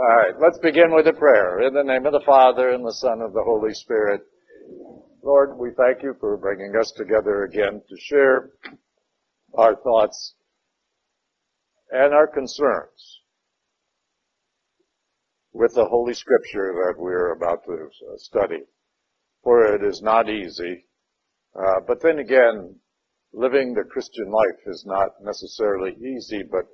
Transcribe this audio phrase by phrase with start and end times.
[0.00, 1.60] All right, let's begin with a prayer.
[1.60, 4.22] In the name of the Father, and the Son, and the Holy Spirit.
[5.22, 8.48] Lord, we thank you for bringing us together again to share
[9.52, 10.36] our thoughts
[11.90, 13.20] and our concerns
[15.52, 18.62] with the Holy Scripture that we're about to study.
[19.44, 20.86] For it is not easy,
[21.54, 22.74] uh, but then again,
[23.34, 26.64] living the Christian life is not necessarily easy, but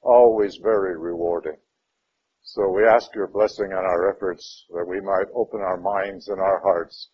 [0.00, 1.58] always very rewarding.
[2.42, 6.40] So we ask your blessing on our efforts that we might open our minds and
[6.40, 7.10] our hearts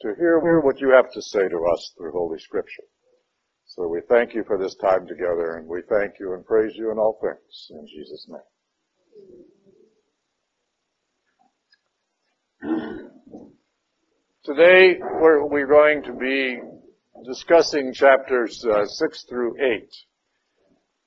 [0.00, 2.84] to hear what you have to say to us through Holy Scripture.
[3.66, 6.92] So we thank you for this time together and we thank you and praise you
[6.92, 8.40] in all things in Jesus' name.
[14.44, 16.60] Today we're, going to be
[17.26, 19.88] discussing chapters uh, 6 through 8.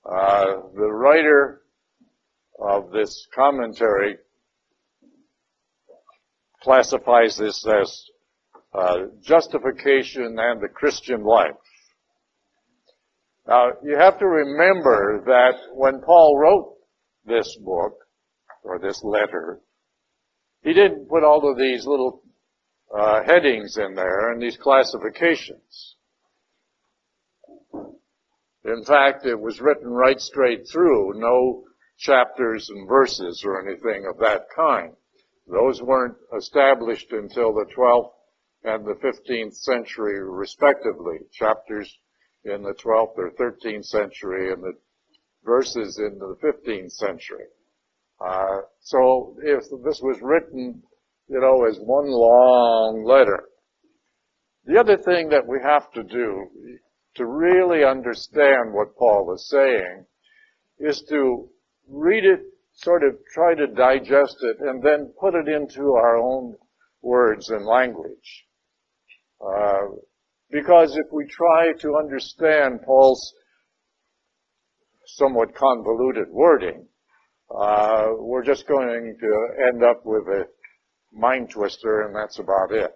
[0.05, 1.61] Uh, the writer
[2.59, 4.17] of this commentary
[6.61, 8.03] classifies this as
[8.73, 11.55] uh, justification and the Christian life.
[13.47, 16.75] Now, you have to remember that when Paul wrote
[17.25, 17.93] this book,
[18.67, 19.61] or this letter,
[20.61, 22.21] he didn't put all of these little
[22.95, 25.95] uh, headings in there and these classifications.
[28.65, 31.63] In fact, it was written right straight through, no
[31.97, 34.93] chapters and verses or anything of that kind.
[35.47, 38.11] Those weren't established until the 12th
[38.63, 41.19] and the 15th century respectively.
[41.31, 41.97] Chapters
[42.43, 44.73] in the 12th or 13th century and the
[45.43, 47.45] verses in the 15th century.
[48.19, 50.81] Uh, so if this was written,
[51.29, 53.45] you know, as one long letter,
[54.65, 56.47] the other thing that we have to do
[57.15, 60.05] to really understand what Paul is saying
[60.79, 61.49] is to
[61.89, 62.41] read it,
[62.73, 66.55] sort of try to digest it, and then put it into our own
[67.01, 68.45] words and language.
[69.41, 69.95] Uh,
[70.49, 73.33] because if we try to understand Paul's
[75.05, 76.87] somewhat convoluted wording,
[77.55, 80.45] uh, we're just going to end up with a
[81.13, 82.91] mind twister, and that's about it.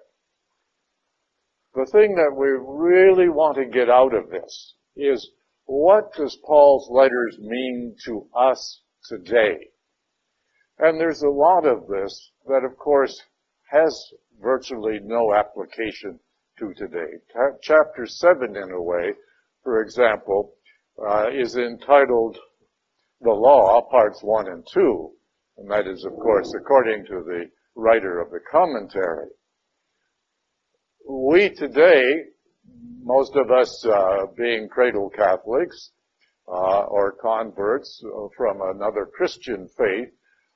[1.73, 5.31] The thing that we really want to get out of this is
[5.65, 9.69] what does Paul's letters mean to us today?
[10.79, 13.21] And there's a lot of this that, of course,
[13.69, 16.19] has virtually no application
[16.59, 17.17] to today.
[17.61, 19.13] Chapter 7, in a way,
[19.63, 20.53] for example,
[21.07, 22.37] uh, is entitled
[23.21, 25.11] The Law, Parts 1 and 2.
[25.57, 27.45] And that is, of course, according to the
[27.75, 29.29] writer of the commentary.
[31.07, 32.25] We today
[33.03, 35.91] most of us uh, being cradle Catholics
[36.47, 38.03] uh, or converts
[38.37, 40.09] from another Christian faith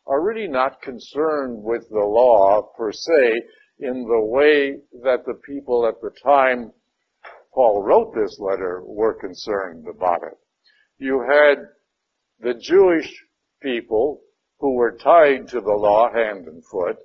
[0.08, 3.42] are really not concerned with the law per se
[3.80, 6.72] in the way that the people at the time
[7.54, 10.38] Paul wrote this letter were concerned about it.
[10.98, 11.58] You had
[12.40, 13.12] the Jewish
[13.62, 14.22] people
[14.60, 16.98] who were tied to the law hand and foot,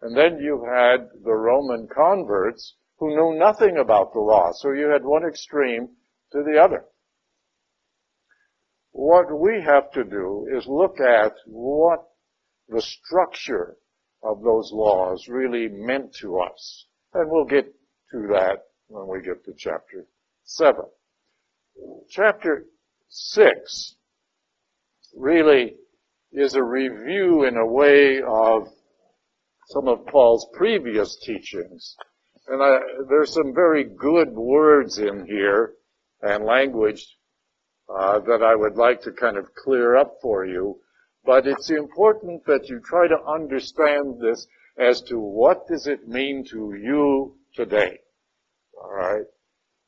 [0.00, 4.50] and then you had the Roman converts who knew nothing about the law.
[4.52, 5.88] So you had one extreme
[6.32, 6.84] to the other.
[8.92, 12.04] What we have to do is look at what
[12.68, 13.76] the structure
[14.22, 16.86] of those laws really meant to us.
[17.12, 17.66] And we'll get
[18.12, 20.06] to that when we get to chapter
[20.44, 20.80] 7.
[22.08, 22.64] Chapter
[23.08, 23.96] 6
[25.16, 25.74] really
[26.32, 28.68] is a review in a way of
[29.68, 31.96] some of Paul's previous teachings
[32.46, 32.78] and I,
[33.08, 35.74] there's some very good words in here
[36.20, 37.06] and language
[37.88, 40.80] uh, that I would like to kind of clear up for you.
[41.24, 44.46] But it's important that you try to understand this
[44.78, 47.98] as to what does it mean to you today.
[48.82, 49.24] All right,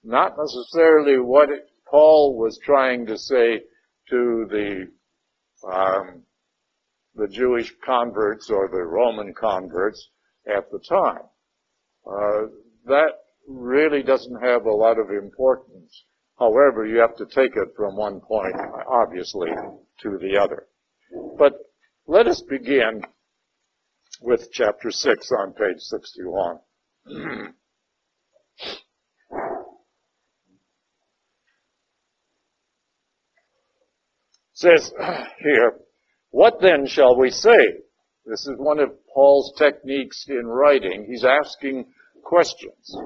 [0.02, 3.62] not necessarily what it, Paul was trying to say
[4.10, 4.88] to the
[5.70, 6.22] um,
[7.14, 10.08] the Jewish converts or the Roman converts
[10.46, 11.22] at the time.
[12.06, 12.46] Uh,
[12.86, 13.10] that
[13.48, 16.04] really doesn't have a lot of importance.
[16.38, 18.54] However, you have to take it from one point,
[18.88, 19.50] obviously,
[20.02, 20.66] to the other.
[21.38, 21.54] But
[22.06, 23.02] let us begin
[24.20, 26.58] with chapter 6 on page 61.
[34.56, 34.90] says
[35.40, 35.74] here,
[36.30, 37.76] what then shall we say?
[38.26, 41.06] This is one of Paul's techniques in writing.
[41.08, 41.86] He's asking
[42.24, 42.96] questions.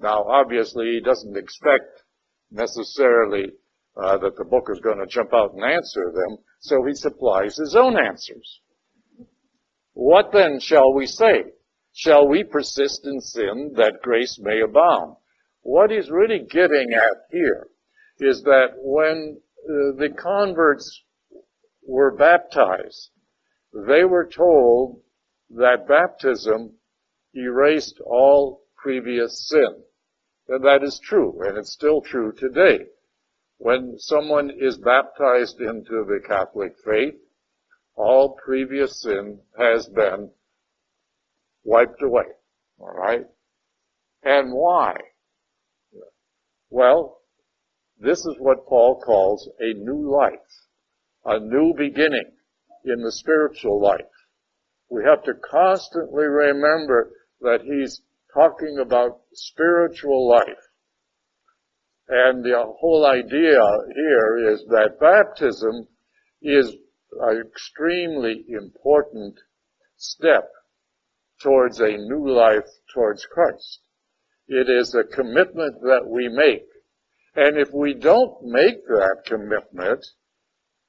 [0.00, 2.02] Now, obviously, he doesn't expect
[2.50, 3.52] necessarily
[3.96, 7.56] uh, that the book is going to jump out and answer them, so he supplies
[7.56, 8.60] his own answers.
[9.92, 11.44] What then shall we say?
[11.92, 15.14] Shall we persist in sin that grace may abound?
[15.62, 17.68] What he's really getting at here
[18.18, 21.02] is that when uh, the converts
[21.86, 23.10] were baptized,
[23.74, 25.02] they were told
[25.50, 26.74] that baptism
[27.34, 29.82] erased all previous sin.
[30.48, 32.86] And that is true, and it's still true today.
[33.58, 37.14] When someone is baptized into the Catholic faith,
[37.96, 40.30] all previous sin has been
[41.64, 42.26] wiped away.
[42.80, 43.24] Alright?
[44.22, 44.96] And why?
[46.70, 47.18] Well,
[47.98, 50.38] this is what Paul calls a new life,
[51.24, 52.32] a new beginning
[52.84, 54.00] in the spiritual life.
[54.90, 57.10] We have to constantly remember
[57.40, 58.02] that he's
[58.32, 60.68] talking about spiritual life.
[62.08, 63.60] And the whole idea
[63.94, 65.88] here is that baptism
[66.42, 66.76] is
[67.20, 69.36] an extremely important
[69.96, 70.50] step
[71.42, 73.80] towards a new life towards Christ.
[74.46, 76.66] It is a commitment that we make.
[77.34, 80.04] And if we don't make that commitment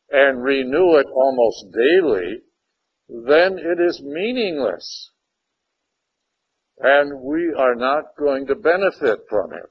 [0.10, 2.42] and renew it almost daily,
[3.08, 5.12] then it is meaningless.
[6.80, 9.70] And we are not going to benefit from it.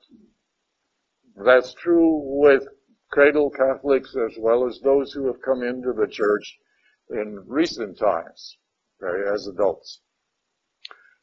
[1.44, 2.62] That's true with
[3.10, 6.58] cradle Catholics as well as those who have come into the church
[7.10, 8.56] in recent times,
[9.02, 10.00] okay, as adults.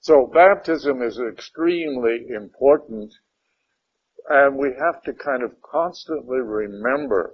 [0.02, 3.14] So baptism is extremely important
[4.30, 7.34] and we have to kind of constantly remember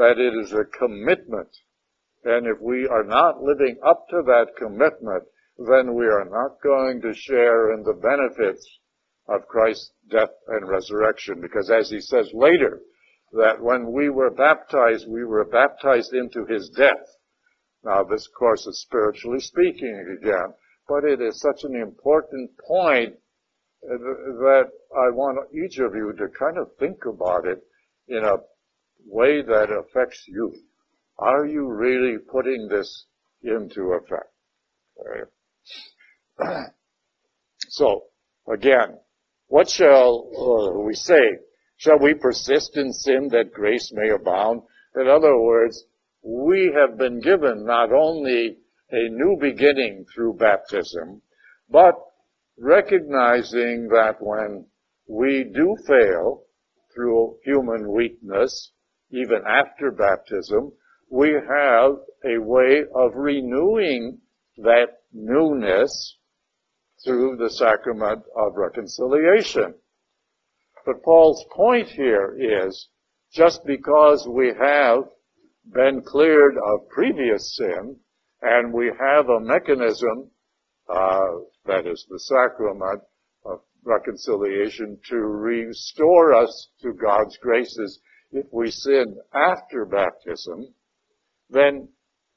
[0.00, 1.50] that it is a commitment.
[2.24, 5.24] And if we are not living up to that commitment,
[5.58, 8.66] then we are not going to share in the benefits
[9.28, 11.42] of Christ's death and resurrection.
[11.42, 12.80] Because as he says later,
[13.32, 17.06] that when we were baptized, we were baptized into his death.
[17.84, 20.54] Now this course is spiritually speaking again,
[20.88, 23.16] but it is such an important point
[23.82, 24.64] that
[24.96, 27.60] I want each of you to kind of think about it
[28.08, 28.36] in a
[29.06, 30.52] way that affects you.
[31.18, 33.06] Are you really putting this
[33.42, 34.32] into effect?
[36.38, 36.66] Right.
[37.68, 38.04] so,
[38.52, 38.98] again,
[39.48, 41.38] what shall uh, we say?
[41.76, 44.62] Shall we persist in sin that grace may abound?
[44.96, 45.84] In other words,
[46.22, 48.58] we have been given not only
[48.90, 51.22] a new beginning through baptism,
[51.70, 51.94] but
[52.58, 54.66] recognizing that when
[55.08, 56.44] we do fail
[56.94, 58.72] through human weakness,
[59.10, 60.72] even after baptism,
[61.10, 61.92] we have
[62.24, 64.18] a way of renewing
[64.58, 66.16] that newness
[67.04, 69.74] through the sacrament of reconciliation.
[70.86, 72.88] But Paul's point here is
[73.32, 75.04] just because we have
[75.72, 77.96] been cleared of previous sin
[78.42, 80.30] and we have a mechanism,
[80.88, 81.28] uh,
[81.66, 83.02] that is the sacrament
[83.44, 88.00] of reconciliation to restore us to God's graces
[88.32, 90.72] if we sin after baptism,
[91.50, 91.88] then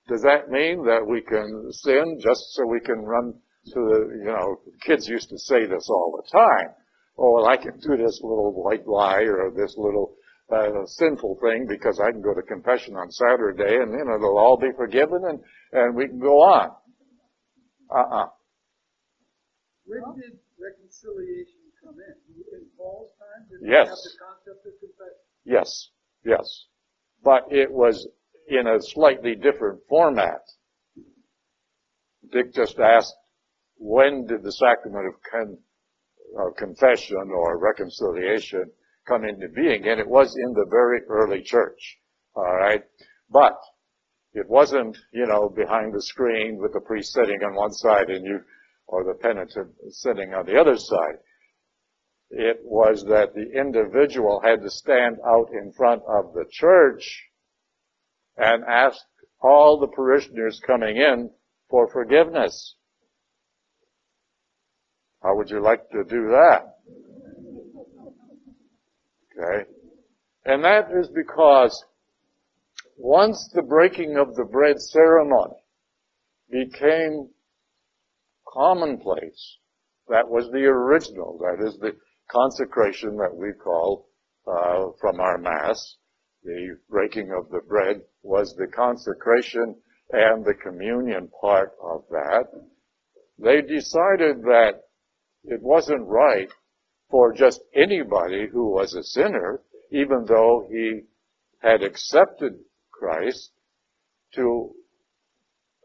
[0.08, 3.34] does that mean that we can sin just so we can run
[3.66, 6.76] to the, you know, kids used to say this all the time.
[7.18, 10.16] Oh, well, I can do this little white lie or this little
[10.52, 14.38] uh, sinful thing because I can go to confession on Saturday and, you know, it'll
[14.38, 15.40] all be forgiven and,
[15.72, 16.72] and we can go on.
[17.90, 18.28] Uh-uh.
[19.86, 22.16] When did reconciliation come in?
[22.58, 23.48] In Paul's time?
[23.48, 23.88] Did yes.
[23.88, 25.23] have the concept of confession?
[25.46, 25.90] Yes.
[26.26, 26.66] Yes.
[27.24, 28.08] But it was
[28.48, 30.42] in a slightly different format.
[32.32, 33.16] Dick just asked
[33.78, 35.58] when did the sacrament of con,
[36.40, 38.72] uh, confession or reconciliation
[39.08, 39.88] come into being?
[39.88, 41.98] And it was in the very early church.
[42.36, 42.84] All right.
[43.30, 43.58] But
[44.34, 48.26] it wasn't, you know, behind the screen with the priest sitting on one side and
[48.26, 48.40] you,
[48.88, 51.18] or the penitent sitting on the other side.
[52.36, 57.30] It was that the individual had to stand out in front of the church
[58.36, 58.98] and ask
[59.40, 61.30] all the parishioners coming in
[61.70, 62.76] for forgiveness.
[65.22, 66.74] How would you like to do that?
[69.38, 69.70] Okay.
[70.46, 71.86] And that is because
[72.98, 75.62] once the breaking of the bread ceremony
[76.50, 77.30] became
[78.52, 79.58] commonplace,
[80.08, 81.96] that was the original, that is the
[82.30, 84.08] consecration that we call
[84.48, 85.98] uh, from our Mass.
[86.44, 89.76] The breaking of the bread was the consecration
[90.12, 92.46] and the communion part of that.
[93.40, 94.82] They decided that
[95.46, 96.50] it wasn't right
[97.10, 99.62] for just anybody who was a sinner,
[99.92, 101.02] even though he
[101.62, 102.54] had accepted
[102.92, 103.52] Christ,
[104.36, 104.74] to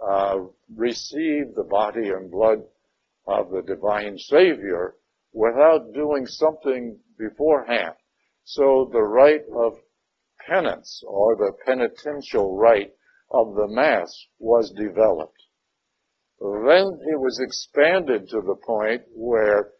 [0.06, 0.38] uh,
[0.74, 2.62] receive the body and blood
[3.26, 4.94] of the divine Savior
[5.32, 7.94] without doing something beforehand.
[8.44, 9.78] So the rite of
[10.46, 12.92] penance or the penitential rite
[13.30, 15.42] of the Mass was developed.
[16.40, 19.72] Then it was expanded to the point where,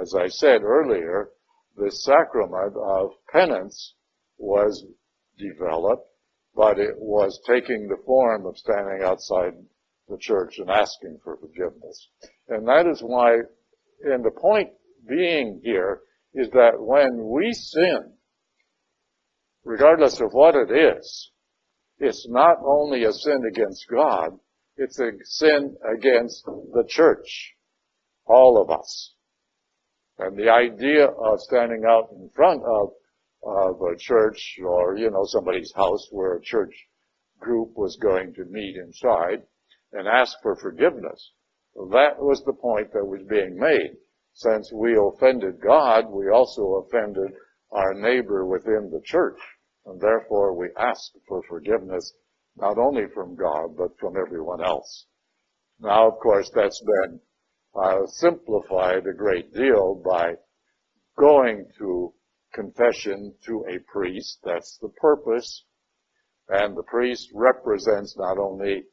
[0.00, 1.30] as I said earlier,
[1.76, 3.94] the sacrament of penance
[4.38, 4.84] was
[5.38, 6.08] developed,
[6.54, 9.52] but it was taking the form of standing outside
[10.08, 12.08] the church and asking for forgiveness.
[12.48, 13.34] And that is why,
[14.02, 14.70] and the point
[15.06, 16.00] being here
[16.34, 18.12] is that when we sin,
[19.64, 21.30] regardless of what it is,
[21.98, 24.38] it's not only a sin against God,
[24.76, 27.54] it's a sin against the church.
[28.26, 29.14] All of us.
[30.18, 32.90] And the idea of standing out in front of,
[33.42, 36.74] of a church or, you know, somebody's house where a church
[37.40, 39.42] group was going to meet inside
[39.92, 41.32] and ask for forgiveness.
[41.74, 43.96] That was the point that was being made.
[44.38, 47.32] Since we offended God, we also offended
[47.72, 49.40] our neighbor within the church.
[49.84, 52.14] And therefore we ask for forgiveness
[52.56, 55.06] not only from God, but from everyone else.
[55.80, 57.20] Now, of course, that's been
[57.74, 60.34] uh, simplified a great deal by
[61.18, 62.14] going to
[62.54, 64.38] confession to a priest.
[64.44, 65.64] That's the purpose.
[66.48, 68.84] And the priest represents not only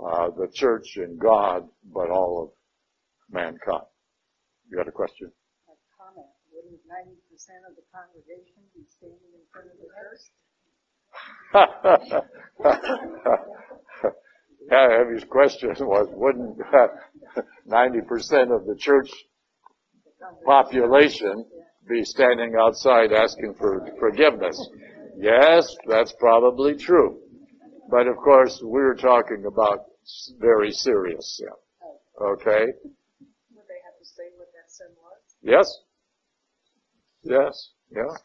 [0.00, 3.84] uh, the church and God, but all of mankind.
[4.74, 5.30] You got a question?
[5.68, 6.26] A comment.
[6.52, 10.22] Wouldn't 90% of the congregation be standing in front of the church?
[14.72, 16.58] yeah, his question was, wouldn't
[17.70, 19.12] 90% of the church
[20.44, 21.44] population
[21.88, 24.58] be standing outside asking for forgiveness?
[25.16, 27.20] Yes, that's probably true.
[27.88, 29.84] But of course, we're talking about
[30.40, 31.54] very serious sin.
[32.20, 32.66] Okay?
[33.54, 35.33] Would they have to say what that sin was?
[35.44, 35.70] Yes.
[37.22, 37.70] Yes.
[37.90, 38.16] Yeah.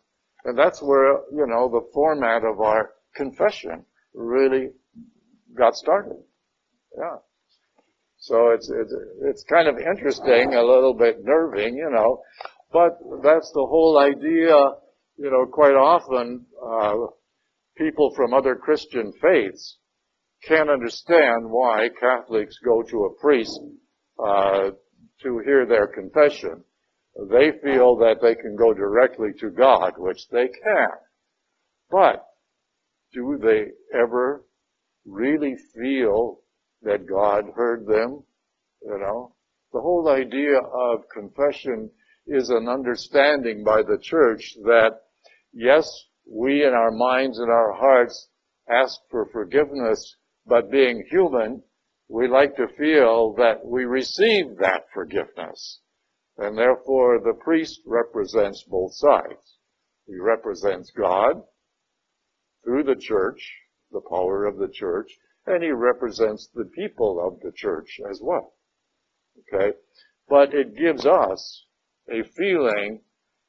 [0.46, 4.70] And that's where, you know, the format of our confession really
[5.56, 6.18] got started.
[6.98, 7.18] Yeah.
[8.18, 12.22] So it's, it's, it's kind of interesting, a little bit nerving, you know,
[12.72, 14.56] but that's the whole idea,
[15.18, 17.08] you know, quite often, uh,
[17.78, 19.78] people from other Christian faiths
[20.46, 23.60] can't understand why Catholics go to a priest,
[24.26, 24.72] uh,
[25.24, 26.64] to hear their confession
[27.28, 30.90] they feel that they can go directly to God, which they can.
[31.90, 32.26] But
[33.14, 34.46] do they ever
[35.06, 36.42] really feel
[36.84, 38.24] that God heard them?
[38.82, 39.36] You know,
[39.74, 41.90] the whole idea of confession
[42.28, 45.02] is an understanding by the church that
[45.52, 45.90] yes,
[46.32, 48.30] we in our minds and our hearts
[48.70, 51.64] ask for forgiveness, but being human,
[52.08, 55.80] we like to feel that we receive that forgiveness.
[56.40, 59.58] And therefore the priest represents both sides.
[60.08, 61.44] He represents God
[62.64, 63.42] through the church,
[63.92, 65.12] the power of the church,
[65.46, 68.54] and he represents the people of the church as well.
[69.54, 69.78] Okay?
[70.30, 71.66] But it gives us
[72.10, 73.02] a feeling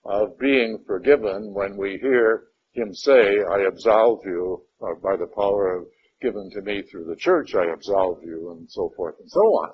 [0.04, 5.84] of being forgiven when we hear him say, I absolve you, or by the power
[6.20, 9.70] given to me through the church, I absolve you, and so forth and so on.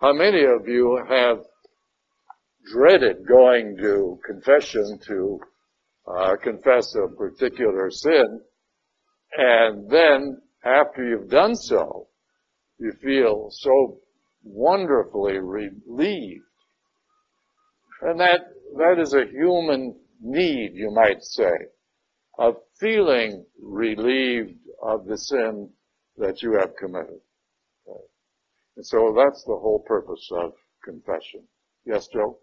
[0.00, 1.44] How many of you have
[2.64, 5.40] dreaded going to confession to
[6.06, 8.40] uh, confess a particular sin,
[9.36, 12.08] and then after you've done so,
[12.78, 13.98] you feel so
[14.42, 16.42] wonderfully relieved.
[18.02, 18.40] And that,
[18.78, 21.52] that is a human need, you might say,
[22.38, 25.70] of feeling relieved of the sin
[26.16, 27.20] that you have committed.
[27.86, 28.04] Okay.
[28.76, 30.52] And so that's the whole purpose of
[30.82, 31.42] confession.
[31.84, 32.38] Yes, Joe?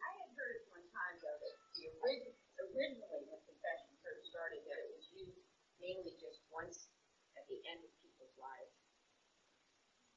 [2.78, 5.42] originally when confession first started that it was used
[5.82, 6.94] mainly just once
[7.34, 8.74] at the end of people's lives?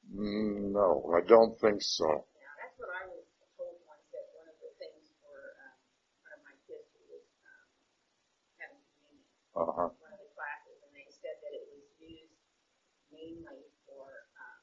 [0.11, 2.07] no, I don't think so.
[2.07, 3.23] That's what I was
[3.55, 5.75] told once that one of the things for um,
[6.23, 7.67] one of my kids who was um,
[8.59, 9.87] having communion, uh-huh.
[9.95, 12.35] one of the classes, and they said that it was used
[13.11, 14.61] mainly for um,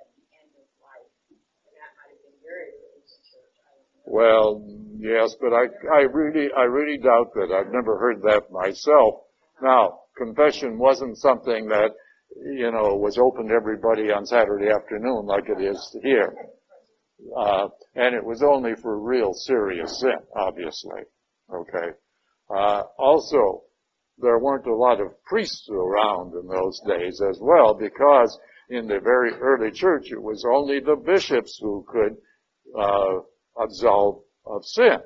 [0.00, 3.56] at the end of life, and that might have been in church.
[3.64, 4.08] I don't know.
[4.08, 4.48] Well,
[5.00, 7.52] Yes, but I, I really, I really doubt that.
[7.54, 9.20] I've never heard that myself.
[9.62, 11.92] Now, confession wasn't something that,
[12.36, 16.34] you know, was open to everybody on Saturday afternoon like it is here.
[17.36, 21.02] Uh, and it was only for real serious sin, obviously.
[21.52, 21.88] Okay.
[22.54, 23.62] Uh, also,
[24.18, 28.38] there weren't a lot of priests around in those days as well because
[28.70, 32.16] in the very early church, it was only the bishops who could
[32.78, 33.20] uh,
[33.60, 34.98] absolve of sin.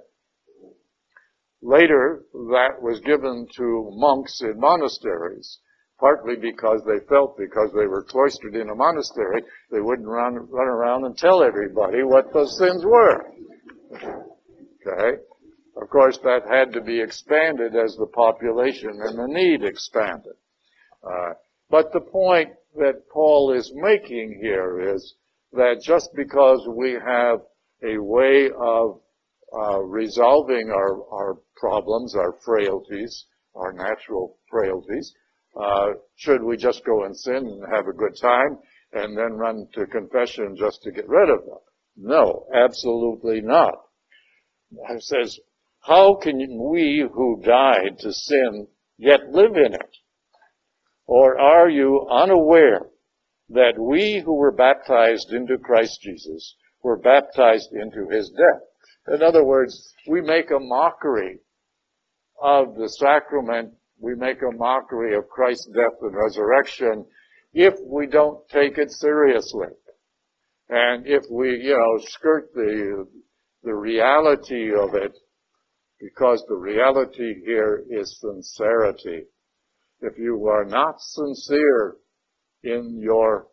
[1.62, 5.60] Later, that was given to monks in monasteries,
[6.02, 9.40] partly because they felt because they were cloistered in a monastery,
[9.70, 13.24] they wouldn't run, run around and tell everybody what those sins were.
[13.94, 15.22] Okay?
[15.80, 20.32] Of course, that had to be expanded as the population and the need expanded.
[21.06, 21.34] Uh,
[21.70, 25.14] but the point that Paul is making here is
[25.52, 27.38] that just because we have
[27.84, 29.00] a way of
[29.56, 35.14] uh, resolving our, our problems, our frailties, our natural frailties,
[35.60, 38.58] uh, should we just go and sin and have a good time
[38.92, 41.58] and then run to confession just to get rid of them?
[41.96, 43.74] No, absolutely not.
[44.90, 45.38] It says,
[45.80, 46.38] how can
[46.70, 48.68] we who died to sin
[48.98, 49.96] yet live in it?
[51.06, 52.86] Or are you unaware
[53.50, 59.14] that we who were baptized into Christ Jesus were baptized into his death?
[59.14, 61.40] In other words, we make a mockery
[62.40, 63.74] of the sacrament.
[64.02, 67.06] We make a mockery of Christ's death and resurrection
[67.54, 69.68] if we don't take it seriously.
[70.68, 73.06] And if we, you know, skirt the,
[73.62, 75.16] the reality of it,
[76.00, 79.22] because the reality here is sincerity.
[80.00, 81.94] If you are not sincere
[82.64, 83.46] in your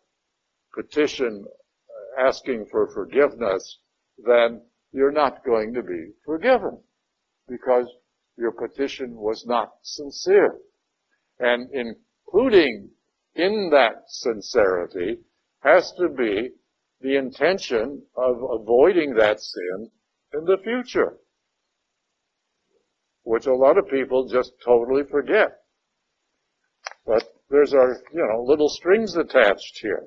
[0.74, 3.78] petition uh, asking for forgiveness,
[4.18, 6.80] then you're not going to be forgiven
[7.48, 7.86] because
[8.36, 10.58] your petition was not sincere.
[11.38, 12.90] And including
[13.34, 15.18] in that sincerity
[15.60, 16.50] has to be
[17.00, 19.90] the intention of avoiding that sin
[20.34, 21.16] in the future,
[23.22, 25.58] which a lot of people just totally forget.
[27.06, 30.06] But there's our, you know, little strings attached here.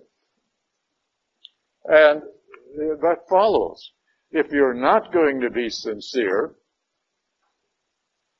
[1.85, 2.21] And
[3.01, 3.91] that follows
[4.31, 6.55] if you're not going to be sincere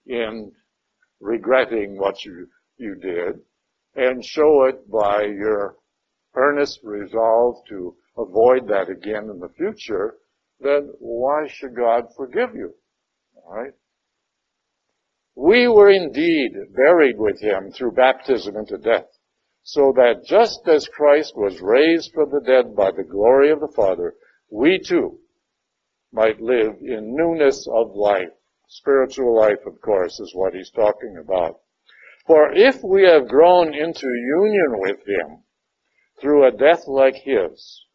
[0.06, 0.52] in
[1.20, 3.39] regretting what you, you did
[3.96, 5.76] and show it by your
[6.36, 10.16] earnest resolve to avoid that again in the future,
[10.60, 12.74] then why should God forgive you?
[13.38, 13.74] Alright?
[15.36, 19.08] We were indeed buried with him through baptism into death,
[19.63, 23.72] so that just as Christ was raised from the dead by the glory of the
[23.76, 24.13] Father,
[24.50, 25.20] we too
[26.12, 28.30] might live in newness of life.
[28.75, 31.59] Spiritual life, of course, is what he's talking about.
[32.25, 35.43] For if we have grown into union with him
[36.19, 37.86] through a death like his,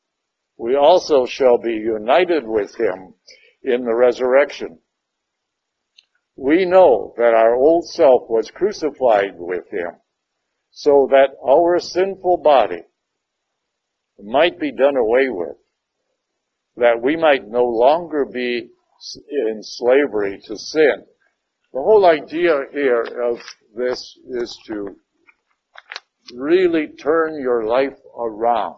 [0.56, 3.14] we also shall be united with him
[3.62, 4.78] in the resurrection.
[6.36, 9.96] We know that our old self was crucified with him
[10.70, 12.84] so that our sinful body
[14.22, 15.56] might be done away with
[16.76, 18.70] that we might no longer be
[19.30, 21.04] in slavery to sin.
[21.72, 23.38] The whole idea here of
[23.76, 24.96] this is to
[26.34, 28.76] really turn your life around.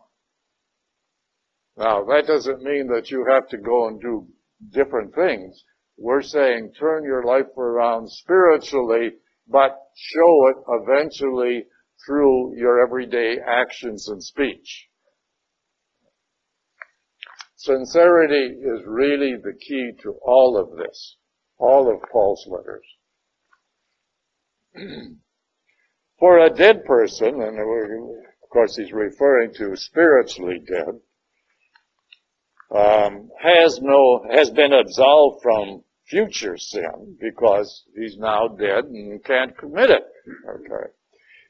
[1.76, 4.26] Now, that doesn't mean that you have to go and do
[4.72, 5.64] different things.
[5.96, 9.12] We're saying turn your life around spiritually,
[9.48, 11.66] but show it eventually
[12.06, 14.89] through your everyday actions and speech.
[17.62, 21.16] Sincerity is really the key to all of this,
[21.58, 22.86] all of Paul's letters.
[26.18, 31.00] For a dead person, and of course he's referring to spiritually dead,
[32.74, 39.58] um, has no has been absolved from future sin because he's now dead and can't
[39.58, 40.04] commit it.
[40.48, 40.92] Okay.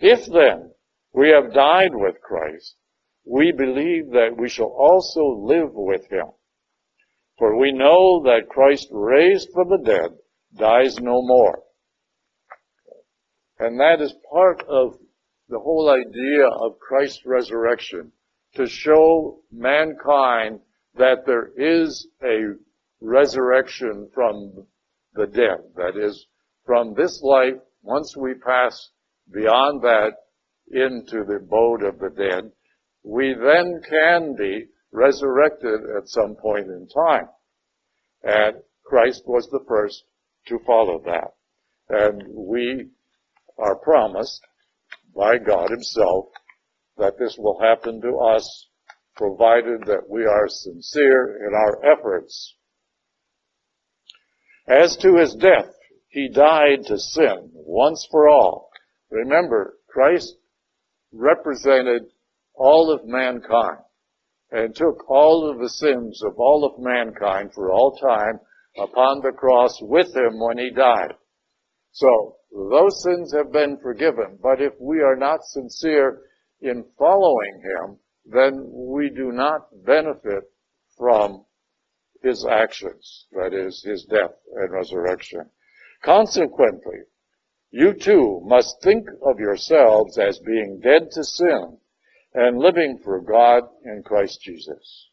[0.01, 0.73] If then
[1.13, 2.75] we have died with Christ,
[3.25, 6.27] we believe that we shall also live with him.
[7.39, 10.11] For we know that Christ raised from the dead
[10.57, 11.63] dies no more.
[13.59, 14.99] And that is part of
[15.49, 18.13] the whole idea of Christ's resurrection,
[18.55, 20.61] to show mankind
[20.97, 22.55] that there is a
[23.01, 24.67] resurrection from
[25.15, 25.59] the dead.
[25.77, 26.27] That is,
[26.65, 28.91] from this life, once we pass
[29.33, 30.13] beyond that
[30.73, 32.51] into the abode of the dead,
[33.03, 37.29] we then can be resurrected at some point in time.
[38.23, 40.05] And Christ was the first
[40.47, 41.33] to follow that.
[41.89, 42.89] And we
[43.59, 44.41] are promised
[45.15, 46.27] by God himself
[46.99, 48.69] that this will happen to us
[49.17, 52.57] provided that we are sincere in our efforts.
[54.67, 55.75] As to his death,
[56.09, 58.71] he died to sin once for all.
[59.11, 60.37] Remember, Christ
[61.13, 62.03] represented
[62.55, 63.79] all of mankind
[64.51, 68.41] and took all of the sins of all of mankind for all time
[68.79, 71.15] upon the cross with him when he died.
[71.93, 76.23] So those sins have been forgiven, but if we are not sincere
[76.61, 80.45] in following him, then we do not benefit
[80.97, 81.45] from
[82.23, 85.51] his actions, that is, his death and resurrection.
[86.03, 86.99] Consequently,
[87.71, 91.79] you too must think of yourselves as being dead to sin
[92.35, 95.09] and living for God in Christ Jesus.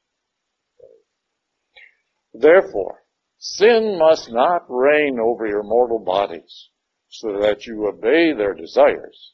[2.33, 3.03] Therefore,
[3.37, 6.69] sin must not reign over your mortal bodies
[7.09, 9.33] so that you obey their desires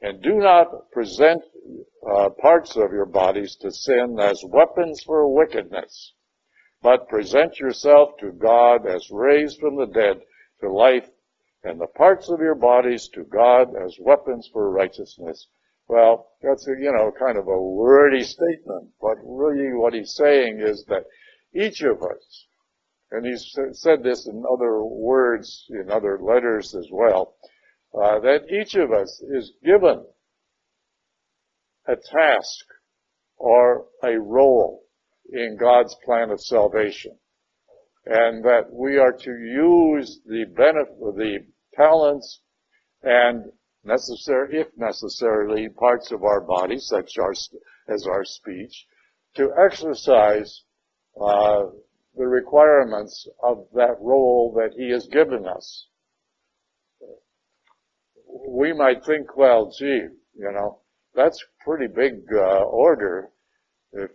[0.00, 1.42] and do not present
[2.10, 6.14] uh, parts of your bodies to sin as weapons for wickedness,
[6.82, 10.20] but present yourself to God as raised from the dead
[10.62, 11.08] to life
[11.62, 15.46] and the parts of your bodies to God as weapons for righteousness.
[15.90, 20.60] Well, that's a, you know, kind of a wordy statement, but really what he's saying
[20.60, 21.02] is that
[21.52, 22.46] each of us,
[23.10, 27.34] and he's said this in other words, in other letters as well,
[27.92, 30.04] uh, that each of us is given
[31.88, 32.64] a task
[33.36, 34.84] or a role
[35.32, 37.18] in God's plan of salvation.
[38.06, 41.38] And that we are to use the benefit, the
[41.74, 42.42] talents
[43.02, 43.46] and
[43.84, 47.12] necessary, if necessarily, parts of our body, such
[47.88, 48.86] as our speech,
[49.36, 50.62] to exercise
[51.20, 51.66] uh,
[52.16, 55.86] the requirements of that role that He has given us.
[58.48, 60.80] We might think, well, gee, you know,
[61.14, 63.30] that's pretty big uh, order.
[63.92, 64.10] If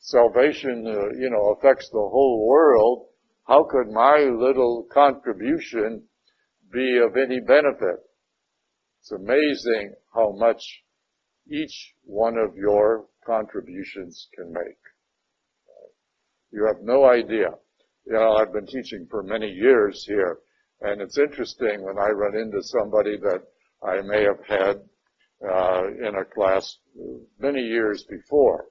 [0.00, 3.06] salvation, uh, you know, affects the whole world,
[3.46, 6.04] how could my little contribution
[6.72, 8.00] be of any benefit?
[9.04, 10.62] It's amazing how much
[11.46, 14.80] each one of your contributions can make.
[16.50, 17.50] You have no idea.
[18.06, 20.38] You know, I've been teaching for many years here,
[20.80, 23.42] and it's interesting when I run into somebody that
[23.86, 24.76] I may have had
[25.52, 26.78] uh, in a class
[27.38, 28.68] many years before,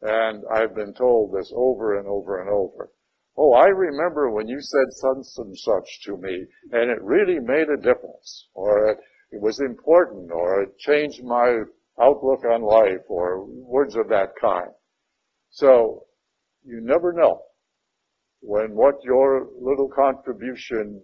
[0.00, 2.92] and I've been told this over and over and over.
[3.36, 7.68] Oh, I remember when you said such and such to me, and it really made
[7.68, 8.98] a difference, or it,
[9.30, 11.62] it was important or it changed my
[12.00, 14.70] outlook on life or words of that kind.
[15.50, 16.04] So
[16.64, 17.42] you never know
[18.40, 21.00] when what your little contribution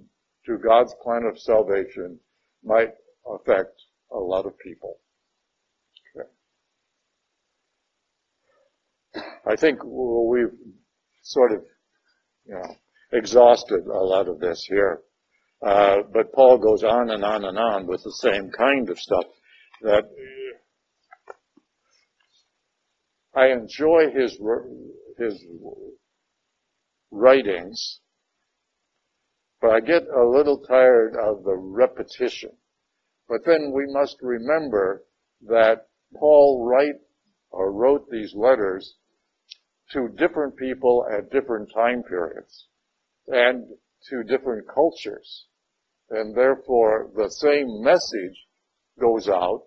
[0.47, 2.19] to God's plan of salvation
[2.65, 2.93] might
[3.27, 3.81] affect
[4.13, 4.99] a lot of people.
[6.17, 6.29] Okay.
[9.47, 10.53] I think we've
[11.23, 11.63] sort of,
[12.47, 12.77] you know,
[13.13, 15.01] exhausted a lot of this here.
[15.63, 19.25] Uh, but Paul goes on and on and on with the same kind of stuff
[19.83, 20.11] that
[23.35, 24.39] I enjoy his,
[25.19, 25.45] his
[27.13, 28.01] writings,
[29.61, 32.51] but I get a little tired of the repetition.
[33.29, 35.05] But then we must remember
[35.47, 35.87] that
[36.19, 37.01] Paul write
[37.51, 38.97] or wrote these letters
[39.93, 42.67] to different people at different time periods
[43.29, 43.65] and
[44.11, 45.47] to different cultures
[46.13, 48.47] and therefore the same message
[49.01, 49.63] goes out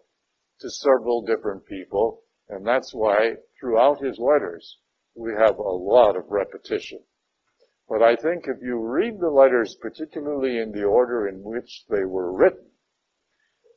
[0.61, 4.77] to several different people, and that's why throughout his letters
[5.15, 6.99] we have a lot of repetition.
[7.89, 12.05] But I think if you read the letters, particularly in the order in which they
[12.05, 12.69] were written,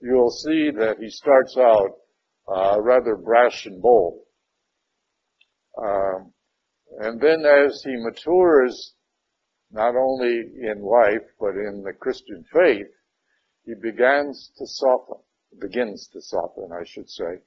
[0.01, 1.91] you'll see that he starts out
[2.49, 4.21] uh, rather brash and bold.
[5.77, 6.33] Um,
[7.01, 8.95] and then as he matures
[9.71, 12.87] not only in life, but in the Christian faith,
[13.65, 15.19] he begins to soften,
[15.61, 17.43] begins to soften, I should say.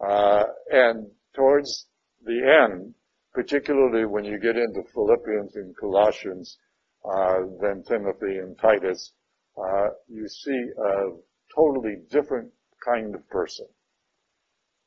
[0.00, 1.86] Uh, and towards
[2.24, 2.94] the end,
[3.34, 6.58] particularly when you get into Philippians and Colossians,
[7.04, 9.12] uh, then Timothy and Titus,
[9.56, 11.10] uh, you see a
[11.54, 12.52] totally different
[12.84, 13.66] kind of person.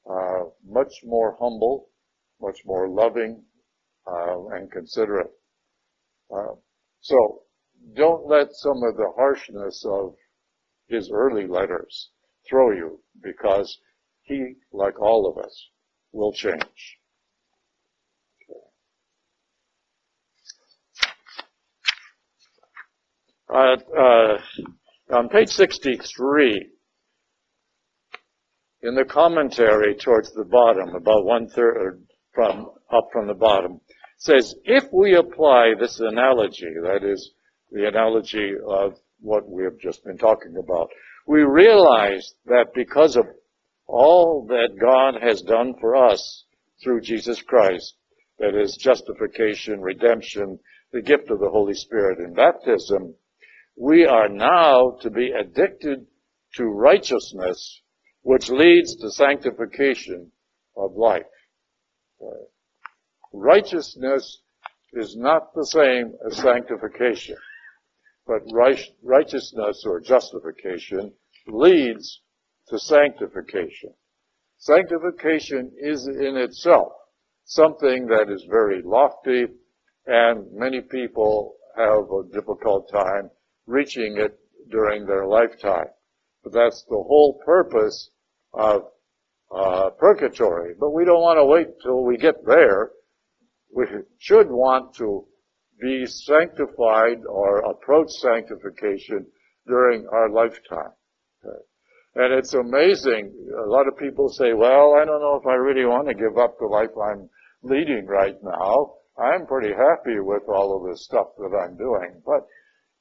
[0.10, 1.90] Uh, much more humble,
[2.42, 3.44] much more loving,
[4.08, 5.32] uh, and considerate.
[6.34, 6.56] Uh,
[7.02, 7.42] so
[7.96, 10.16] don't let some of the harshness of
[10.88, 12.10] his early letters
[12.50, 13.78] throw you because
[14.24, 15.70] he, like all of us,
[16.12, 16.98] will change.
[23.54, 24.38] Uh, uh,
[25.14, 26.70] on page 63,
[28.84, 32.02] in the commentary towards the bottom, about one third
[32.34, 33.82] from up from the bottom,
[34.22, 37.32] says, if we apply this analogy, that is
[37.72, 40.90] the analogy of what we have just been talking about,
[41.26, 43.26] we realize that because of
[43.88, 46.46] all that God has done for us
[46.84, 47.96] through Jesus Christ,
[48.38, 50.60] that is justification, redemption,
[50.92, 53.16] the gift of the Holy Spirit in baptism,
[53.76, 56.06] we are now to be addicted
[56.58, 57.82] to righteousness,
[58.22, 60.32] which leads to sanctification
[60.78, 61.24] of life.
[63.34, 64.42] Righteousness
[64.94, 67.38] is not the same as sanctification,
[68.28, 68.42] but
[69.02, 71.14] righteousness or justification
[71.48, 72.22] leads
[72.68, 73.94] to sanctification.
[74.58, 76.94] Sanctification is in itself
[77.46, 79.48] something that is very lofty
[80.06, 83.30] and many people have a difficult time
[83.66, 84.38] reaching it
[84.70, 85.88] during their lifetime.
[86.44, 88.10] But that's the whole purpose
[88.54, 88.84] of
[89.54, 90.74] uh, purgatory.
[90.80, 92.92] But we don't want to wait till we get there.
[93.74, 93.86] We
[94.20, 95.26] should want to
[95.80, 99.26] be sanctified or approach sanctification
[99.68, 100.94] during our lifetime.
[101.44, 101.64] Okay.
[102.16, 103.34] And it's amazing.
[103.66, 106.38] A lot of people say, well, I don't know if I really want to give
[106.38, 107.30] up the life I'm
[107.64, 108.94] leading right now.
[109.18, 112.22] I'm pretty happy with all of this stuff that I'm doing.
[112.26, 112.46] But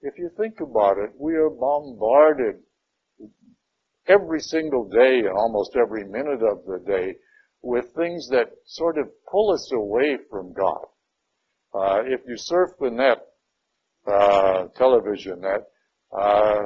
[0.03, 2.63] if you think about it, we are bombarded
[4.07, 7.15] every single day and almost every minute of the day
[7.63, 10.87] with things that sort of pull us away from God.
[11.75, 13.19] Uh, if you surf the net,
[14.07, 15.69] uh, television net,
[16.17, 16.63] uh,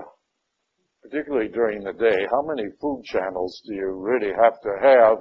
[1.03, 5.19] particularly during the day, how many food channels do you really have to have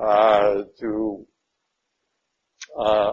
[0.00, 1.26] uh, to
[2.78, 3.12] uh,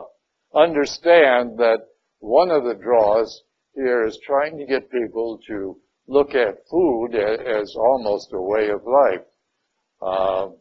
[0.56, 1.80] understand that
[2.20, 3.44] one of the draws
[3.76, 8.82] here is trying to get people to look at food as almost a way of
[8.86, 10.59] life.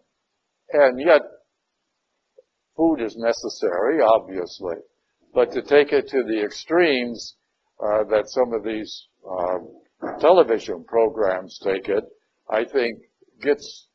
[0.72, 1.22] And yet,
[2.76, 4.76] food is necessary, obviously.
[5.34, 7.36] But to take it to the extremes
[7.82, 9.58] uh, that some of these uh,
[10.20, 12.04] television programs take it,
[12.50, 12.98] I think
[13.40, 13.88] gets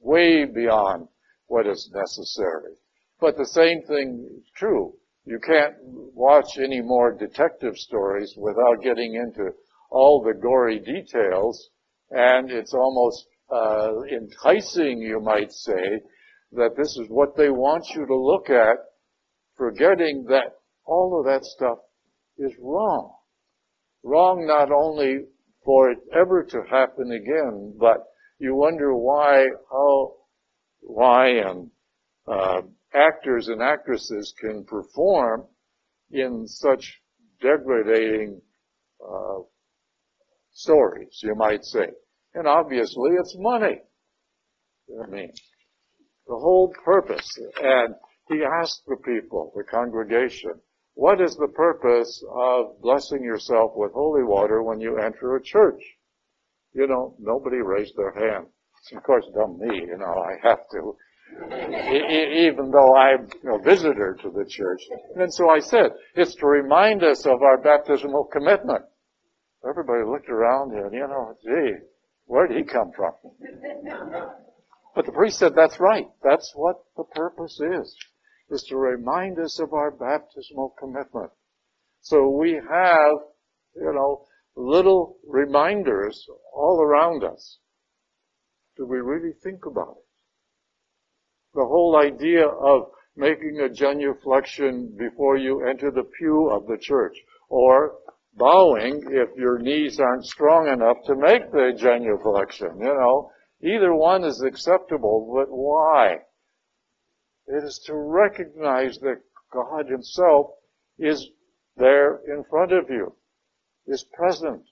[0.00, 1.08] way beyond
[1.46, 2.74] what is necessary.
[3.20, 4.94] But the same thing is true
[5.24, 5.74] you can't
[6.14, 9.52] watch any more detective stories without getting into
[9.90, 11.70] all the gory details,
[12.10, 16.00] and it's almost uh, enticing, you might say,
[16.52, 18.76] that this is what they want you to look at,
[19.56, 21.78] forgetting that all of that stuff
[22.38, 23.14] is wrong.
[24.02, 25.26] Wrong not only
[25.64, 28.04] for it ever to happen again, but
[28.38, 30.14] you wonder why, how,
[30.80, 31.70] why, and
[32.26, 32.62] uh,
[32.94, 35.46] actors and actresses can perform
[36.10, 37.00] in such
[37.40, 38.40] degrading
[39.02, 39.38] uh,
[40.52, 41.86] stories, you might say.
[42.34, 43.80] And obviously it's money.
[45.02, 45.32] I mean,
[46.26, 47.28] the whole purpose.
[47.62, 47.94] And
[48.28, 50.52] he asked the people, the congregation,
[50.94, 55.82] what is the purpose of blessing yourself with holy water when you enter a church?
[56.74, 58.46] You know, nobody raised their hand.
[58.96, 60.96] Of course, dumb me, you know, I have to
[61.40, 64.82] even though I'm a visitor to the church.
[65.16, 68.84] And so I said, it's to remind us of our baptismal commitment.
[69.68, 71.74] Everybody looked around and, you know, gee,
[72.32, 73.12] where did he come from?
[74.94, 76.08] But the priest said, that's right.
[76.22, 77.96] That's what the purpose is,
[78.50, 81.30] is to remind us of our baptismal commitment.
[82.00, 83.18] So we have,
[83.76, 84.24] you know,
[84.56, 87.58] little reminders all around us.
[88.76, 90.04] Do we really think about it?
[91.54, 97.14] the whole idea of making a genuflection before you enter the pew of the church,
[97.48, 97.92] or
[98.36, 103.30] bowing if your knees aren't strong enough to make the genuflection, you know.
[103.62, 106.18] Either one is acceptable, but why?
[107.46, 109.20] It is to recognize that
[109.52, 110.50] God himself
[110.98, 111.28] is
[111.76, 113.14] there in front of you,
[113.86, 114.62] is present.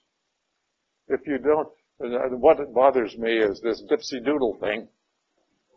[1.07, 1.67] If you don't,
[2.39, 4.87] what bothers me is this dipsy doodle thing.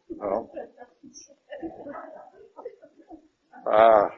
[0.08, 0.50] You know?
[3.70, 4.08] Uh,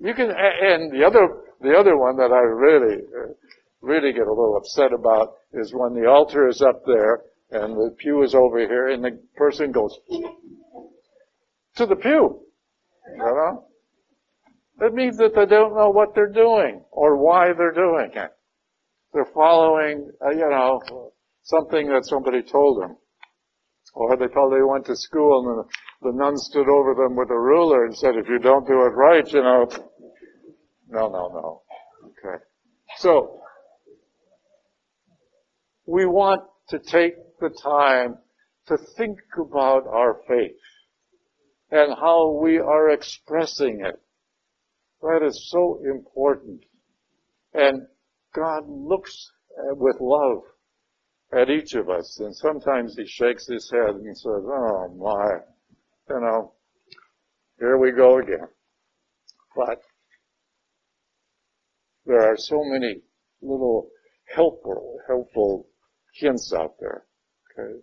[0.00, 1.28] you can, and the other,
[1.60, 3.32] the other one that I really, uh,
[3.80, 7.94] really get a little upset about is when the altar is up there and the
[7.98, 9.98] pew is over here and the person goes
[11.76, 12.40] to the pew.
[13.10, 13.64] You know?
[14.80, 18.30] It means that they don't know what they're doing or why they're doing it.
[19.12, 22.96] They're following, uh, you know, something that somebody told them.
[23.94, 27.38] Or they probably went to school and the, the nun stood over them with a
[27.38, 29.66] ruler and said, if you don't do it right, you know,
[30.88, 31.62] no, no, no.
[32.04, 32.42] Okay.
[32.98, 33.40] So,
[35.86, 38.18] we want to take the time
[38.66, 40.60] to think about our faith
[41.70, 44.00] and how we are expressing it.
[45.02, 46.64] That is so important.
[47.54, 47.86] And
[48.34, 49.30] God looks
[49.70, 50.42] with love
[51.32, 52.18] at each of us.
[52.20, 56.52] And sometimes he shakes his head and says, oh my, you know,
[57.58, 58.48] here we go again.
[59.56, 59.80] But
[62.08, 63.02] there are so many
[63.42, 63.90] little
[64.34, 65.68] helpful, helpful
[66.14, 67.04] hints out there.
[67.52, 67.80] Okay.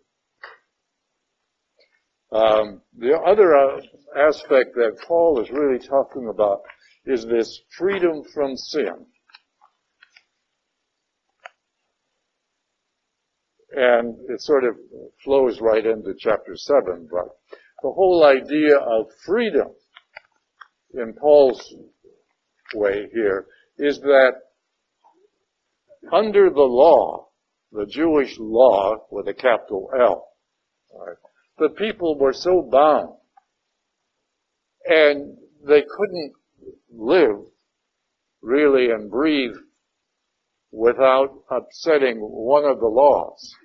[2.31, 3.79] Um, the other uh,
[4.17, 6.61] aspect that Paul is really talking about
[7.05, 9.05] is this freedom from sin.
[13.77, 14.75] And it sort of
[15.23, 17.27] flows right into chapter 7, but
[17.83, 19.67] the whole idea of freedom
[20.95, 21.75] in Paul's
[22.73, 23.45] way here
[23.77, 24.33] is that
[26.11, 27.27] under the law,
[27.71, 30.27] the Jewish law with a capital L,
[30.93, 31.17] right,
[31.57, 33.15] the people were so bound
[34.85, 36.33] and they couldn't
[36.93, 37.37] live
[38.41, 39.55] really and breathe
[40.71, 43.55] without upsetting one of the laws.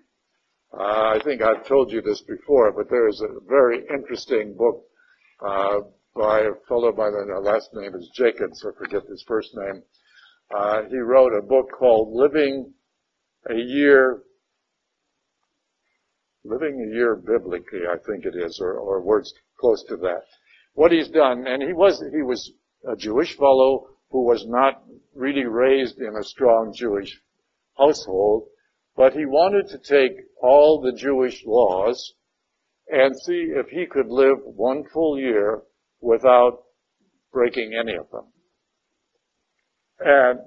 [0.72, 4.84] Uh, I think I've told you this before, but there is a very interesting book
[5.44, 5.80] uh,
[6.14, 9.82] by a fellow by the last name is Jacobs, I forget his first name.
[10.54, 12.72] Uh, he wrote a book called Living
[13.48, 14.22] a Year,
[16.44, 20.22] Living a Year Biblically, I think it is, or, or words close to that.
[20.74, 22.52] What he's done, and he was, he was
[22.88, 24.82] a Jewish fellow who was not
[25.14, 27.20] really raised in a strong Jewish
[27.78, 28.48] household,
[28.96, 32.14] but he wanted to take all the Jewish laws
[32.88, 35.62] and see if he could live one full year
[36.00, 36.64] without
[37.32, 38.24] breaking any of them.
[40.00, 40.40] And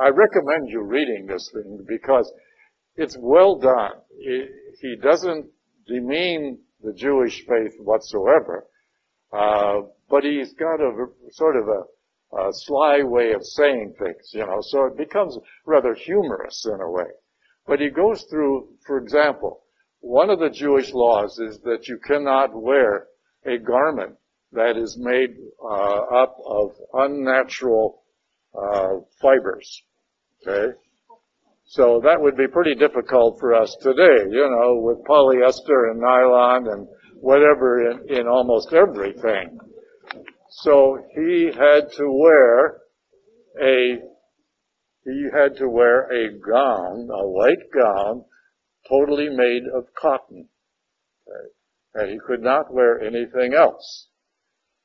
[0.00, 2.32] I recommend you reading this thing because
[2.96, 3.92] it's well done.
[4.18, 5.46] He doesn't
[5.86, 8.66] demean the Jewish faith whatsoever,
[9.32, 14.40] uh, but he's got a sort of a, a sly way of saying things, you
[14.40, 17.10] know, so it becomes rather humorous in a way.
[17.66, 19.62] But he goes through, for example,
[20.00, 23.06] one of the Jewish laws is that you cannot wear
[23.44, 24.16] a garment
[24.52, 25.30] that is made
[25.62, 28.02] uh, up of unnatural
[28.56, 29.82] uh, fibers.
[30.46, 30.72] Okay,
[31.66, 36.68] so that would be pretty difficult for us today, you know, with polyester and nylon
[36.68, 36.88] and
[37.20, 39.58] whatever in, in almost everything.
[40.50, 42.80] So he had to wear
[43.60, 43.98] a
[45.04, 48.24] he had to wear a gown, a white gown,
[48.88, 50.48] totally made of cotton.
[51.28, 51.48] Okay?
[51.94, 54.08] And he could not wear anything else.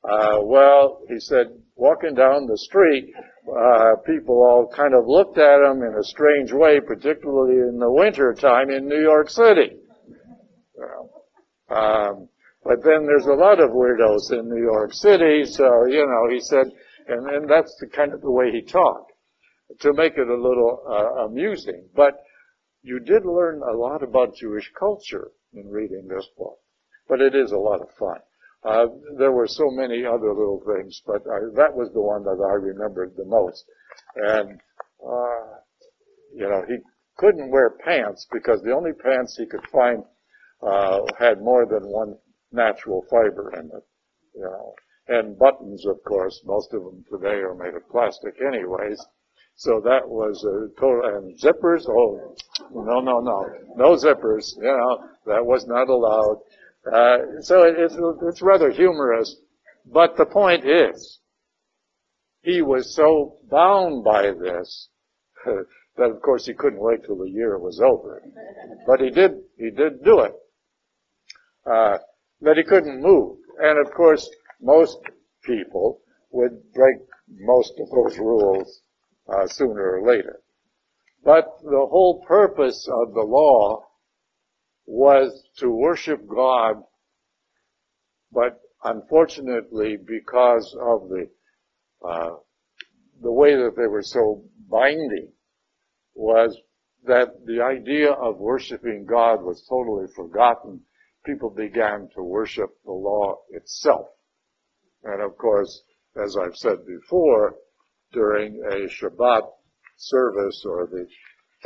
[0.04, 3.12] Uh, well, he said, walking down the street,
[3.48, 7.90] uh, people all kind of looked at him in a strange way, particularly in the
[7.90, 9.76] winter time in New York City.
[11.70, 12.28] Um,
[12.64, 16.40] but then there's a lot of weirdos in New York City, so you know, he
[16.40, 16.66] said,
[17.08, 19.12] and, and that's the kind of the way he talked
[19.80, 21.88] to make it a little uh, amusing.
[21.94, 22.20] But
[22.82, 26.58] you did learn a lot about Jewish culture in reading this book,
[27.08, 28.18] but it is a lot of fun.
[28.64, 28.86] Uh,
[29.18, 32.54] there were so many other little things, but I, that was the one that I
[32.54, 33.64] remembered the most.
[34.16, 34.60] And,
[35.04, 35.58] uh,
[36.34, 36.76] you know, he
[37.16, 40.04] couldn't wear pants because the only pants he could find,
[40.62, 42.16] uh, had more than one
[42.52, 43.84] natural fiber in it,
[44.34, 44.74] you know.
[45.08, 49.04] And buttons, of course, most of them today are made of plastic anyways.
[49.56, 52.34] So that was a total, and zippers, oh,
[52.72, 53.46] no, no, no,
[53.76, 56.40] no zippers, you know, that was not allowed.
[56.86, 59.36] Uh, so it, it's, it's rather humorous,
[59.86, 61.20] but the point is,
[62.42, 64.88] he was so bound by this
[65.96, 68.22] that of course he couldn't wait till the year was over.
[68.86, 70.32] But he did, he did do it.
[71.64, 71.98] Uh,
[72.40, 73.38] but he couldn't move.
[73.60, 74.28] And of course,
[74.60, 74.98] most
[75.44, 76.96] people would break
[77.28, 78.82] most of those rules
[79.28, 80.40] uh, sooner or later.
[81.24, 83.84] But the whole purpose of the law
[84.86, 86.82] was to worship God,
[88.32, 91.28] but unfortunately, because of the
[92.06, 92.36] uh,
[93.22, 95.32] the way that they were so binding,
[96.14, 96.56] was
[97.04, 100.80] that the idea of worshiping God was totally forgotten.
[101.24, 104.06] People began to worship the law itself.
[105.04, 105.82] And of course,
[106.22, 107.56] as I've said before,
[108.12, 109.42] during a Shabbat
[109.96, 111.06] service or the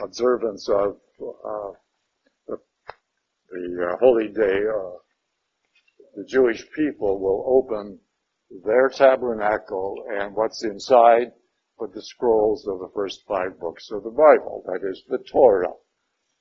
[0.03, 1.71] observance of uh,
[3.51, 4.97] the uh, holy day, uh,
[6.17, 7.99] the Jewish people will open
[8.65, 11.33] their tabernacle and what's inside
[11.79, 15.75] but the scrolls of the first five books of the Bible, that is the Torah.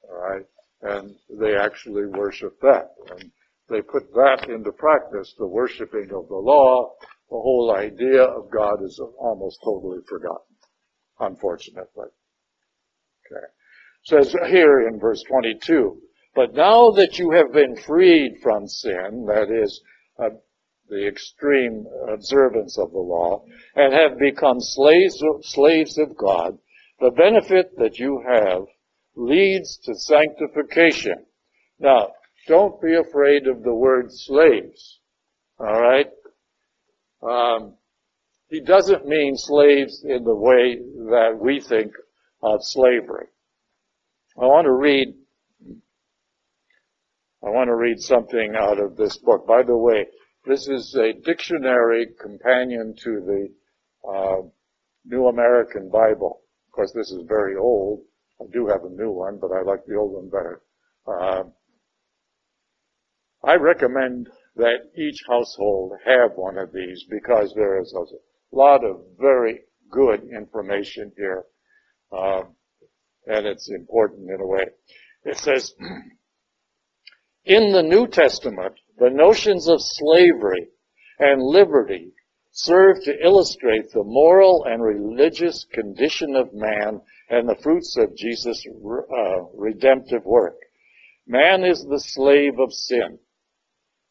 [0.09, 0.45] Alright?
[0.81, 2.91] And they actually worship that.
[3.11, 3.31] And
[3.69, 6.93] they put that into practice, the worshiping of the law,
[7.29, 10.55] the whole idea of God is almost totally forgotten,
[11.19, 12.09] unfortunately.
[13.25, 13.45] Okay.
[14.03, 15.99] says here in verse 22,
[16.35, 19.81] but now that you have been freed from sin, that is,
[20.19, 20.29] uh,
[20.89, 23.43] the extreme observance of the law,
[23.75, 26.57] and have become slaves of, slaves of God,
[26.99, 28.63] the benefit that you have
[29.15, 31.25] leads to sanctification.
[31.79, 32.11] Now,
[32.47, 34.99] don't be afraid of the word slaves.
[35.59, 36.07] All right?
[37.23, 37.75] Um,
[38.49, 40.77] he doesn't mean slaves in the way
[41.09, 41.93] that we think
[42.43, 43.27] of slavery.
[44.37, 45.15] I want to read
[47.45, 49.45] I want to read something out of this book.
[49.45, 50.07] By the way,
[50.45, 53.47] this is a dictionary companion to the
[54.09, 54.41] uh,
[55.05, 56.41] New American Bible.
[56.67, 58.01] Of course, this is very old.
[58.41, 60.61] I do have a new one, but I like the old one better.
[61.07, 61.43] Uh,
[63.43, 69.01] I recommend that each household have one of these because there is a lot of
[69.19, 69.59] very
[69.91, 71.43] good information here,
[72.11, 72.41] uh,
[73.27, 74.65] and it's important in a way.
[75.25, 75.73] It says,
[77.45, 80.67] in the New Testament, the notions of slavery
[81.19, 82.11] and liberty
[82.51, 88.65] serve to illustrate the moral and religious condition of man and the fruits of Jesus'
[88.65, 90.55] uh, redemptive work.
[91.27, 93.19] Man is the slave of sin.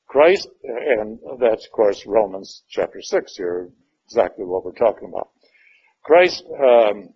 [0.07, 3.71] Christ, and that's of course Romans chapter 6 here,
[4.07, 5.31] exactly what we're talking about.
[6.05, 7.15] Christ um,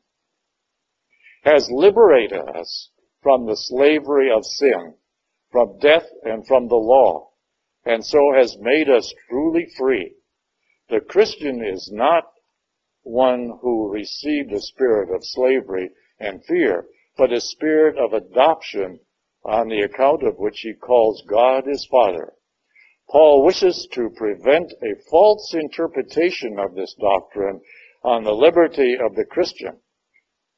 [1.44, 2.90] has liberated us
[3.22, 4.94] from the slavery of sin,
[5.50, 7.30] from death and from the law,
[7.84, 10.14] and so has made us truly free.
[10.88, 12.24] The Christian is not
[13.02, 16.86] one who received a spirit of slavery and fear,
[17.16, 19.00] but a spirit of adoption
[19.44, 22.34] on the account of which he calls God his Father.
[23.10, 27.60] Paul wishes to prevent a false interpretation of this doctrine
[28.02, 29.80] on the liberty of the Christian,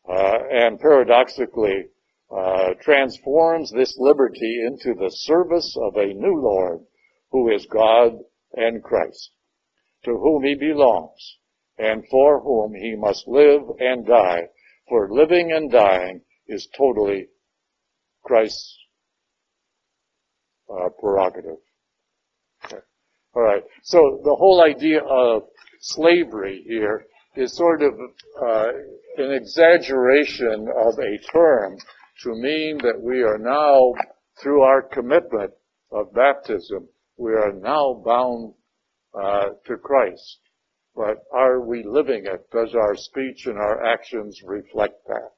[0.09, 1.87] uh, and paradoxically
[2.37, 6.81] uh, transforms this liberty into the service of a new Lord
[7.31, 8.13] who is God
[8.55, 9.31] and Christ,
[10.05, 11.39] to whom he belongs,
[11.79, 14.49] and for whom he must live and die,
[14.89, 17.29] for living and dying is totally
[18.25, 18.77] Christ's
[20.71, 21.59] uh, prerogative.
[23.35, 23.63] All right.
[23.85, 25.45] So the whole idea of
[25.81, 27.07] slavery here
[27.37, 27.93] is sort of
[28.43, 28.69] uh,
[29.19, 31.79] an exaggeration of a term
[32.23, 33.93] to mean that we are now,
[34.43, 35.53] through our commitment
[35.91, 38.55] of baptism, we are now bound
[39.15, 40.39] uh, to Christ.
[40.95, 42.51] But are we living it?
[42.51, 45.31] Does our speech and our actions reflect that?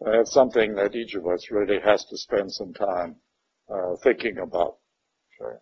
[0.00, 3.16] That's something that each of us really has to spend some time
[3.68, 4.76] uh, thinking about.
[5.40, 5.58] Okay.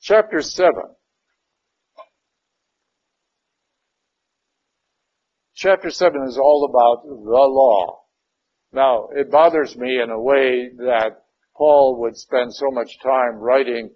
[0.00, 0.72] Chapter 7.
[5.60, 8.04] Chapter 7 is all about the law.
[8.72, 13.94] Now, it bothers me in a way that Paul would spend so much time writing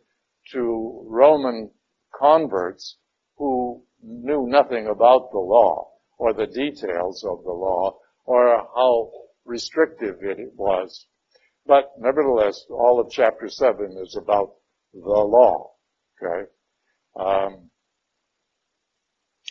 [0.53, 1.71] to Roman
[2.15, 2.99] converts
[3.39, 7.97] who knew nothing about the law or the details of the law
[8.27, 9.11] or how
[9.47, 11.07] restrictive it was.
[11.65, 14.57] But nevertheless, all of chapter 7 is about
[14.93, 15.73] the law.
[16.23, 16.51] Okay?
[17.19, 17.71] Um,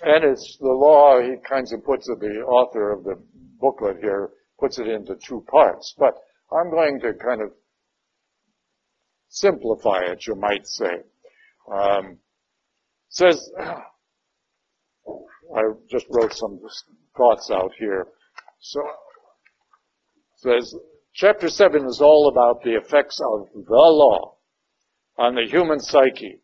[0.03, 3.15] and it's the law, he kind of puts it, the author of the
[3.59, 5.95] booklet here puts it into two parts.
[5.97, 6.15] But
[6.51, 7.51] I'm going to kind of
[9.29, 11.03] simplify it, you might say.
[11.71, 12.17] Um,
[13.09, 13.83] says, I
[15.89, 16.59] just wrote some
[17.15, 18.07] thoughts out here.
[18.59, 18.81] So,
[20.37, 20.75] says,
[21.13, 24.35] chapter 7 is all about the effects of the law
[25.17, 26.42] on the human psyche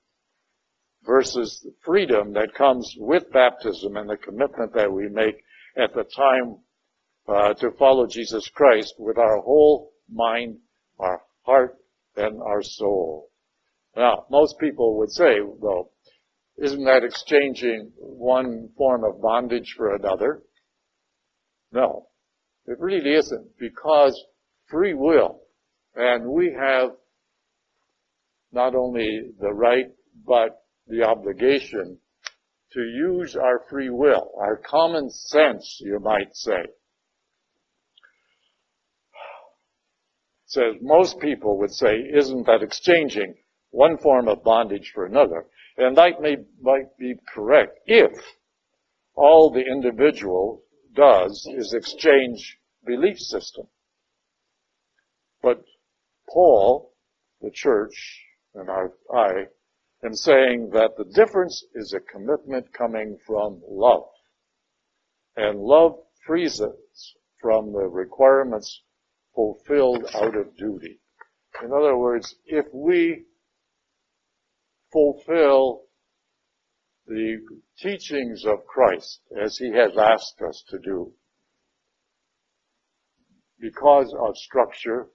[1.06, 5.36] versus the freedom that comes with baptism and the commitment that we make
[5.78, 6.58] at the time
[7.28, 10.58] uh, to follow Jesus Christ with our whole mind,
[11.00, 11.78] our heart,
[12.16, 13.30] and our soul.
[13.96, 15.92] Now, most people would say, well,
[16.58, 20.44] isn't that exchanging one form of bondage for another?
[21.72, 22.08] No.
[22.66, 24.22] It really isn't because
[24.68, 25.42] free will
[25.96, 26.92] and we have
[28.52, 29.88] not only the right
[30.26, 32.00] but the obligation
[32.74, 36.66] to use our free will, our common sense, you might say.
[40.46, 43.36] Says most people would say, isn't that exchanging
[43.70, 45.46] one form of bondage for another?
[45.78, 48.12] And that may, might be correct if
[49.16, 50.64] all the individual
[50.96, 53.68] does is exchange belief system.
[55.42, 55.64] But
[56.28, 56.94] Paul,
[57.42, 58.24] the church,
[58.56, 58.86] and I,
[59.16, 59.32] I
[60.04, 64.08] am saying that the difference is a commitment coming from love.
[65.36, 65.96] And love
[66.26, 68.82] frees us from the requirements
[69.36, 71.00] fulfilled out of duty.
[71.64, 73.26] In other words, if we
[74.92, 75.84] fulfill
[77.08, 77.38] the
[77.80, 81.12] teachings of Christ as he has asked us to do,
[83.60, 85.08] because of structure,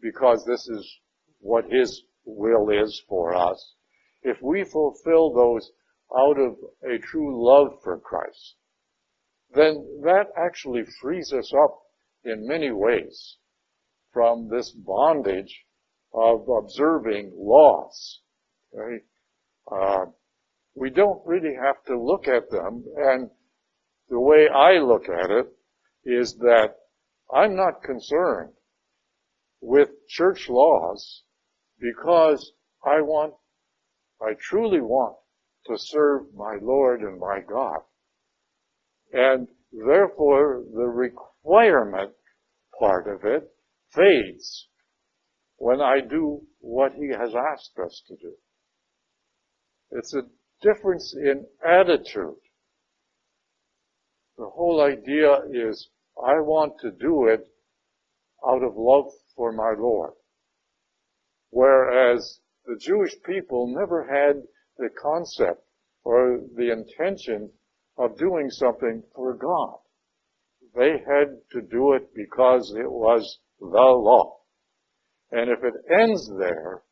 [0.00, 0.98] because this is
[1.40, 3.74] what his will is for us,
[4.22, 5.70] if we fulfill those
[6.16, 8.56] out of a true love for Christ,
[9.54, 11.78] then that actually frees us up
[12.24, 13.36] in many ways
[14.12, 15.64] from this bondage
[16.12, 18.20] of observing laws.
[19.70, 20.06] Uh,
[20.74, 23.30] we don't really have to look at them, and
[24.08, 25.46] the way I look at it
[26.04, 26.76] is that
[27.32, 28.52] I'm not concerned
[29.60, 31.22] with church laws
[31.78, 32.52] because
[32.84, 33.34] I want,
[34.22, 35.16] I truly want
[35.66, 37.80] to serve my Lord and my God.
[39.12, 42.12] And therefore the requirement
[42.78, 43.50] part of it
[43.94, 44.68] fades
[45.56, 48.32] when I do what he has asked us to do.
[49.92, 50.22] It's a
[50.62, 52.36] difference in attitude.
[54.38, 57.46] The whole idea is I want to do it
[58.46, 60.12] out of love for my Lord.
[61.50, 62.40] Whereas
[62.70, 64.44] the Jewish people never had
[64.78, 65.60] the concept
[66.04, 67.50] or the intention
[67.98, 69.78] of doing something for God.
[70.76, 74.38] They had to do it because it was the law.
[75.32, 76.82] And if it ends there,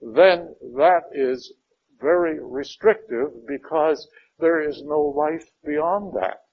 [0.00, 1.52] then that is
[2.00, 4.08] very restrictive because
[4.38, 6.44] there is no life beyond that.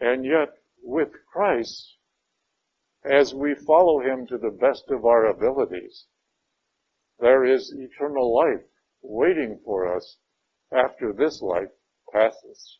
[0.00, 0.48] And yet,
[0.82, 1.98] with Christ,
[3.04, 6.06] as we follow Him to the best of our abilities,
[7.20, 8.64] there is eternal life
[9.02, 10.18] waiting for us
[10.72, 11.70] after this life
[12.12, 12.78] passes.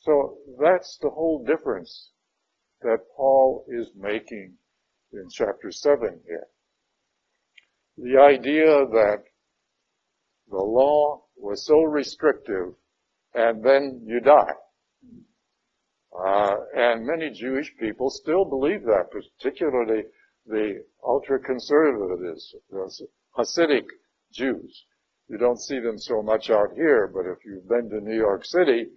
[0.00, 2.10] So that's the whole difference
[2.82, 4.54] that Paul is making
[5.12, 6.46] in chapter 7 here.
[7.96, 9.24] The idea that
[10.50, 12.74] the law was so restrictive
[13.34, 14.52] and then you die.
[16.16, 20.04] Uh, and many Jewish people still believe that, particularly
[20.46, 23.86] the ultra-conservatives, the Hasidic
[24.32, 24.84] Jews.
[25.28, 28.44] You don't see them so much out here, but if you've been to New York
[28.44, 28.88] City,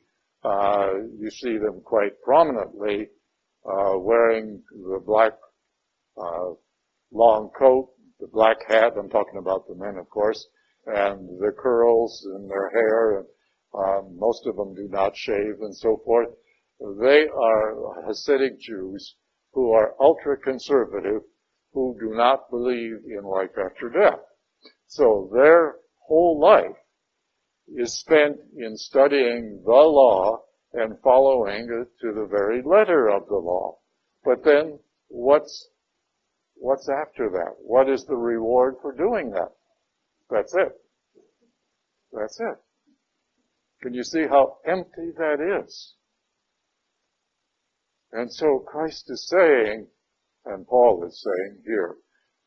[0.43, 3.07] uh, you see them quite prominently
[3.65, 5.33] uh, wearing the black
[6.17, 6.51] uh,
[7.11, 7.89] long coat,
[8.19, 8.93] the black hat.
[8.97, 10.47] I'm talking about the men, of course,
[10.85, 13.19] and the curls in their hair.
[13.19, 13.27] And
[13.73, 16.29] um, most of them do not shave and so forth.
[16.79, 19.15] They are Hasidic Jews
[19.53, 21.21] who are ultra conservative,
[21.77, 24.19] who do not believe in life after death.
[24.87, 25.75] So their
[26.07, 26.75] whole life
[27.67, 30.39] is spent in studying the law
[30.73, 33.77] and following it to the very letter of the law.
[34.25, 35.69] But then what's,
[36.55, 37.53] what's after that?
[37.59, 39.51] What is the reward for doing that?
[40.31, 40.71] That's it.
[42.11, 42.57] That's it.
[43.83, 45.93] Can you see how empty that is?
[48.13, 49.87] And so Christ is saying,
[50.47, 51.95] and Paul is saying here,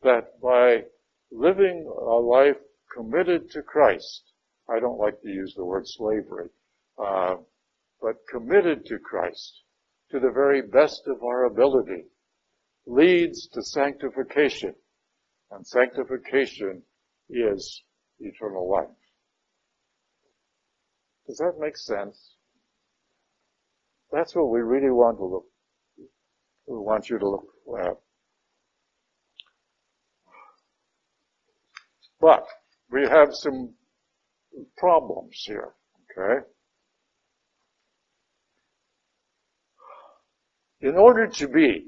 [0.02, 0.84] that by
[1.30, 2.56] living a life
[2.94, 4.32] committed to Christ,
[4.68, 6.48] I don't like to use the word slavery,
[6.98, 7.36] uh,
[8.00, 9.62] but committed to Christ
[10.10, 12.04] to the very best of our ability
[12.86, 14.74] leads to sanctification.
[15.50, 16.82] And sanctification
[17.28, 17.82] is
[18.18, 18.88] eternal life.
[21.26, 22.34] Does that make sense?
[24.12, 25.46] That's what we really want to look,
[26.66, 27.46] we want you to look
[32.20, 32.46] But
[32.90, 33.74] we have some
[34.76, 35.72] problems here,
[36.18, 36.46] okay?
[40.80, 41.86] In order to be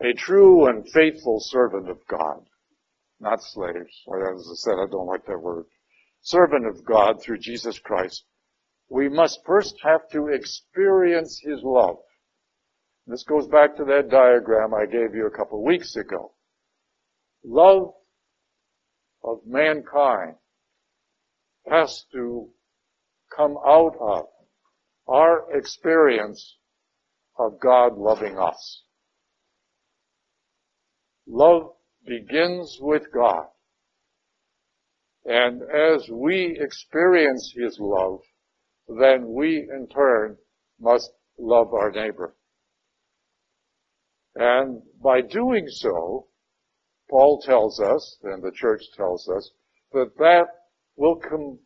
[0.00, 2.46] a true and faithful servant of God,
[3.20, 5.66] not slaves, as I said, I don't like that word,
[6.20, 8.24] servant of God through Jesus Christ,
[8.88, 11.98] we must first have to experience His love.
[13.06, 16.32] This goes back to that diagram I gave you a couple of weeks ago.
[17.44, 17.92] Love
[19.22, 20.36] of mankind
[21.70, 22.48] has to
[23.36, 24.26] come out of
[25.06, 26.56] our experience
[27.38, 28.82] of God loving us.
[31.26, 31.72] Love
[32.06, 33.46] begins with God.
[35.26, 38.20] And as we experience His love,
[38.88, 40.36] then we in turn
[40.78, 42.34] must love our neighbor.
[44.36, 46.26] And by doing so,
[47.08, 49.50] Paul tells us, and the church tells us,
[49.92, 50.46] that that
[50.96, 51.58] will come,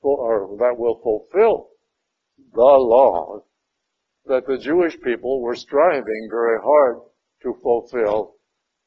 [0.00, 1.68] or that will fulfill
[2.52, 3.42] the law
[4.26, 6.98] that the Jewish people were striving very hard
[7.42, 8.34] to fulfill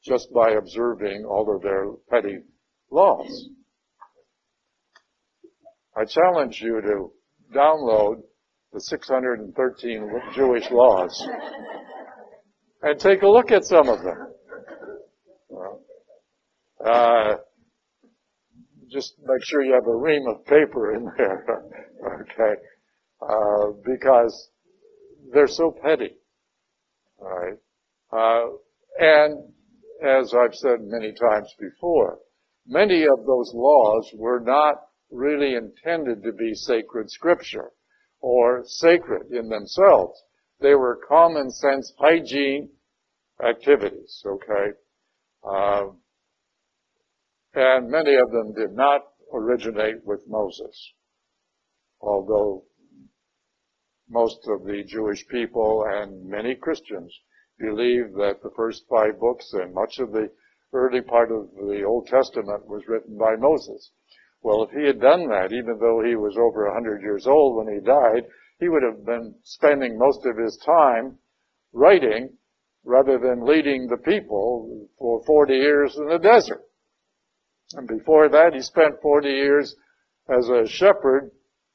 [0.04, 2.38] just by observing all of their petty
[2.90, 3.48] laws.
[5.96, 7.12] I challenge you to
[7.54, 8.22] download
[8.72, 11.26] the 613 Jewish laws
[12.82, 14.32] and take a look at some of them.
[16.84, 17.34] Uh,
[18.90, 21.64] just make sure you have a ream of paper in there,
[22.22, 22.60] okay?
[23.22, 24.50] Uh, because
[25.32, 26.16] they're so petty,
[27.20, 27.58] right?
[28.12, 28.48] Uh,
[28.98, 29.52] and
[30.04, 32.18] as I've said many times before,
[32.66, 34.74] many of those laws were not
[35.10, 37.70] really intended to be sacred scripture
[38.20, 40.20] or sacred in themselves.
[40.62, 42.70] They were common sense hygiene
[43.44, 44.72] activities, okay?
[45.42, 45.86] Uh,
[47.54, 49.02] and many of them did not
[49.34, 50.92] originate with Moses,
[52.00, 52.64] although
[54.08, 57.12] most of the Jewish people and many Christians
[57.58, 60.30] believe that the first five books and much of the
[60.72, 63.90] early part of the Old Testament was written by Moses.
[64.42, 67.56] Well, if he had done that, even though he was over a hundred years old
[67.56, 68.26] when he died,
[68.62, 71.18] he would have been spending most of his time
[71.72, 72.30] writing
[72.84, 76.62] rather than leading the people for 40 years in the desert.
[77.72, 79.74] And before that, he spent 40 years
[80.28, 81.32] as a shepherd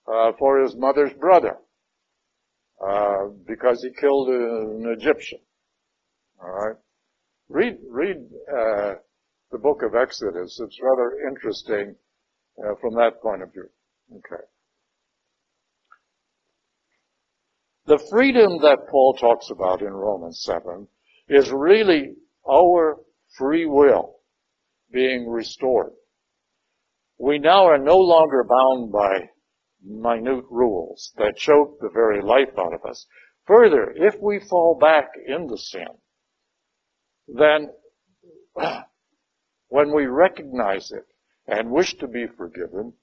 [0.07, 1.57] uh, for his mother's brother
[2.81, 5.39] uh, because he killed an Egyptian.
[6.41, 6.77] All right,
[7.49, 8.17] read read
[8.49, 8.93] uh,
[9.51, 10.57] the book of Exodus.
[10.63, 11.95] It's rather interesting
[12.63, 13.67] uh, from that point of view.
[14.13, 14.43] Okay.
[17.87, 20.89] The freedom that Paul talks about in Romans 7
[21.29, 22.15] is really
[22.45, 22.97] our
[23.37, 24.17] free will
[24.91, 25.93] being restored.
[27.17, 29.29] We now are no longer bound by
[29.81, 33.07] minute rules that choke the very life out of us.
[33.45, 35.87] Further, if we fall back into sin,
[37.29, 37.69] then
[39.69, 41.05] when we recognize it
[41.47, 42.95] and wish to be forgiven,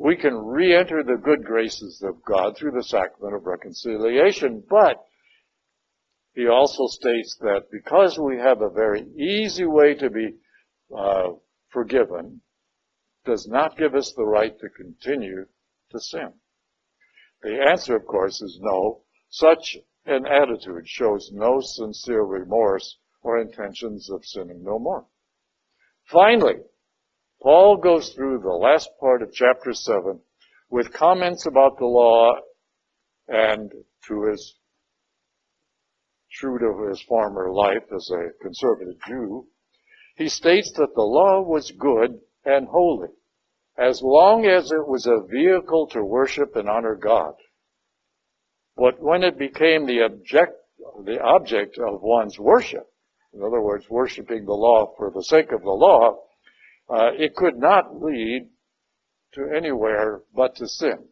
[0.00, 4.64] we can re-enter the good graces of God through the sacrament of reconciliation.
[4.68, 4.96] But
[6.34, 10.36] he also states that because we have a very easy way to be
[10.96, 11.32] uh,
[11.68, 12.40] forgiven,
[13.26, 15.44] does not give us the right to continue
[15.90, 16.32] to sin.
[17.42, 19.02] The answer, of course, is no.
[19.28, 19.76] Such
[20.06, 25.04] an attitude shows no sincere remorse or intentions of sinning no more.
[26.06, 26.56] Finally,
[27.42, 30.20] Paul goes through the last part of chapter 7
[30.68, 32.34] with comments about the law
[33.28, 33.72] and
[34.06, 34.56] to his
[36.32, 39.46] true to his former life as a conservative Jew,
[40.16, 43.08] he states that the law was good and holy
[43.78, 47.34] as long as it was a vehicle to worship and honor God.
[48.76, 50.52] But when it became the object,
[51.04, 52.86] the object of one's worship,
[53.32, 56.18] in other words, worshiping the law for the sake of the law,
[56.90, 58.48] uh, it could not lead
[59.34, 61.08] to anywhere but to sin.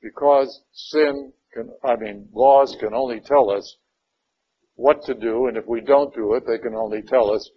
[0.00, 3.76] Because sin can, I mean, laws can only tell us
[4.74, 7.50] what to do, and if we don't do it, they can only tell us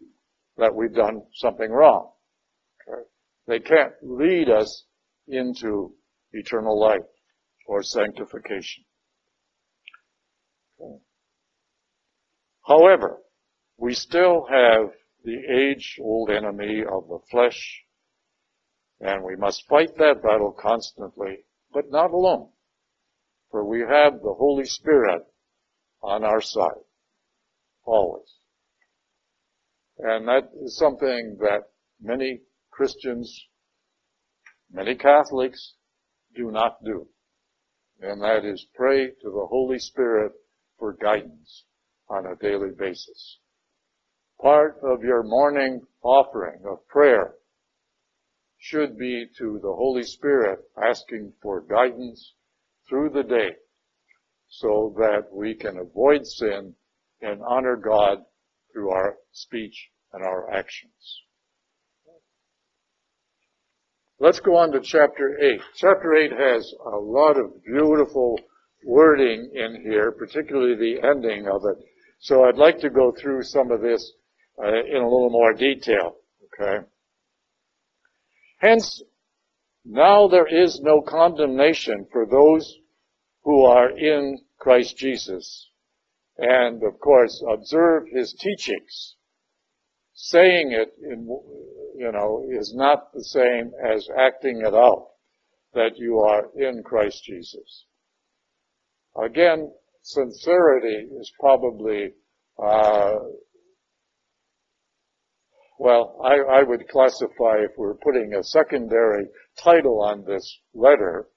[0.57, 2.11] that we've done something wrong.
[2.87, 3.01] Okay?
[3.47, 4.85] They can't lead us
[5.27, 5.93] into
[6.31, 7.05] eternal life
[7.67, 8.83] or sanctification.
[10.81, 11.01] Okay.
[12.65, 13.19] However,
[13.77, 14.91] we still have
[15.23, 17.83] the age-old enemy of the flesh,
[18.99, 22.49] and we must fight that battle constantly, but not alone.
[23.51, 25.23] For we have the Holy Spirit
[26.01, 26.83] on our side,
[27.85, 28.27] always.
[29.97, 31.69] And that is something that
[32.01, 33.47] many Christians,
[34.71, 35.75] many Catholics
[36.35, 37.07] do not do.
[38.01, 40.33] And that is pray to the Holy Spirit
[40.77, 41.63] for guidance
[42.09, 43.39] on a daily basis
[44.43, 47.35] part of your morning offering of prayer
[48.57, 52.33] should be to the Holy Spirit asking for guidance
[52.89, 53.51] through the day
[54.49, 56.75] so that we can avoid sin
[57.21, 58.17] and honor God
[58.73, 61.21] through our speech and our actions.
[64.19, 65.61] Let's go on to chapter 8.
[65.77, 68.37] Chapter 8 has a lot of beautiful
[68.85, 71.77] wording in here, particularly the ending of it.
[72.19, 74.11] So I'd like to go through some of this
[74.61, 76.15] uh, in a little more detail.
[76.45, 76.85] Okay.
[78.59, 79.01] Hence,
[79.85, 82.77] now there is no condemnation for those
[83.43, 85.69] who are in Christ Jesus.
[86.37, 89.15] And of course, observe his teachings.
[90.13, 91.27] Saying it in,
[91.97, 95.09] you know, is not the same as acting it out
[95.73, 97.85] that you are in Christ Jesus.
[99.21, 102.13] Again, sincerity is probably,
[102.61, 103.15] uh,
[105.83, 109.25] well, I, I would classify if we're putting a secondary
[109.61, 111.27] title on this letter,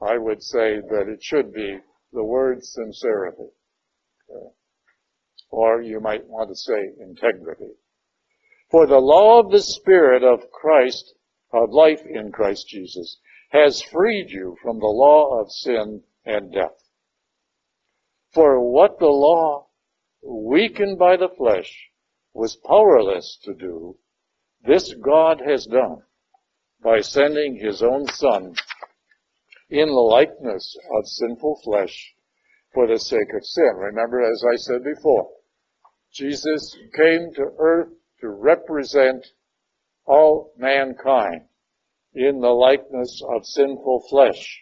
[0.00, 3.50] I would say that it should be the word sincerity.
[4.30, 4.48] Okay.
[5.50, 7.74] Or you might want to say integrity.
[8.70, 11.14] For the law of the Spirit of Christ,
[11.52, 13.18] of life in Christ Jesus,
[13.50, 16.82] has freed you from the law of sin and death.
[18.32, 19.66] For what the law,
[20.22, 21.90] weakened by the flesh,
[22.36, 23.96] was powerless to do,
[24.62, 26.02] this God has done
[26.82, 28.54] by sending his own Son
[29.70, 32.14] in the likeness of sinful flesh
[32.74, 33.72] for the sake of sin.
[33.76, 35.30] Remember, as I said before,
[36.12, 37.88] Jesus came to earth
[38.20, 39.26] to represent
[40.04, 41.40] all mankind
[42.14, 44.60] in the likeness of sinful flesh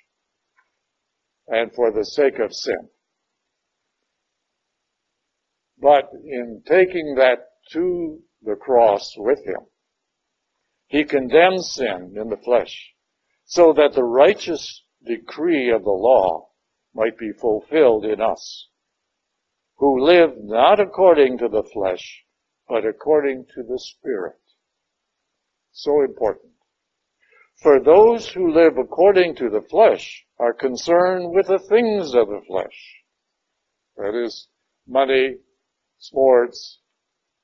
[1.48, 2.88] and for the sake of sin.
[5.80, 9.66] But in taking that to the cross with him,
[10.86, 12.94] he condemns sin in the flesh
[13.44, 16.48] so that the righteous decree of the law
[16.94, 18.68] might be fulfilled in us,
[19.76, 22.24] who live not according to the flesh,
[22.68, 24.38] but according to the Spirit.
[25.72, 26.52] So important.
[27.62, 32.42] For those who live according to the flesh are concerned with the things of the
[32.46, 33.02] flesh.
[33.96, 34.48] That is,
[34.86, 35.36] money,
[35.98, 36.80] sports,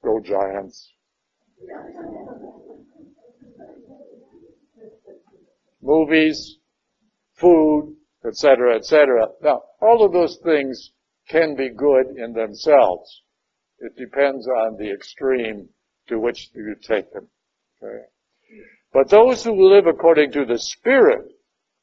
[0.03, 0.93] go giants.
[5.83, 6.59] Movies,
[7.35, 7.97] food,
[8.27, 9.29] etc., etc.
[9.43, 10.91] Now, all of those things
[11.29, 13.23] can be good in themselves.
[13.79, 15.69] It depends on the extreme
[16.09, 17.29] to which you take them.
[17.83, 18.05] Okay?
[18.93, 21.33] But those who live according to the Spirit,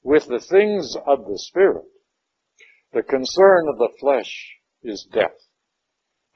[0.03, 1.86] with the things of the Spirit,
[2.93, 5.46] the concern of the flesh is death.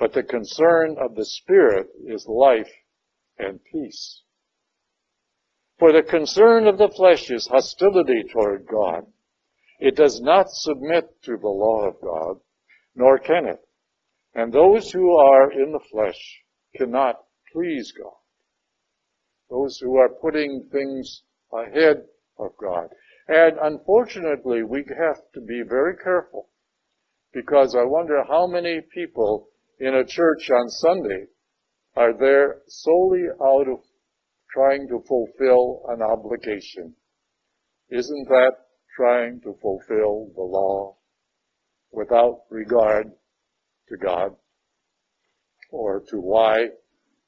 [0.02, 2.74] But the concern of the Spirit is life
[3.38, 4.24] and peace.
[5.78, 9.06] For the concern of the flesh is hostility toward God.
[9.80, 12.40] It does not submit to the law of God,
[12.96, 13.62] nor can it.
[14.34, 16.42] And those who are in the flesh
[16.76, 17.18] cannot
[17.54, 18.16] please God
[19.52, 21.24] those who are putting things
[21.54, 21.98] ahead
[22.40, 22.88] of God.
[23.28, 26.48] And unfortunately, we have to be very careful
[27.34, 29.51] because I wonder how many people
[29.82, 31.26] in a church on Sunday
[31.98, 33.80] are there solely out of
[34.54, 36.96] trying to fulfill an obligation.
[37.90, 38.52] Isn't that
[38.96, 40.98] trying to fulfill the law
[41.92, 43.08] without regard
[43.90, 44.36] to God
[45.72, 46.68] or to why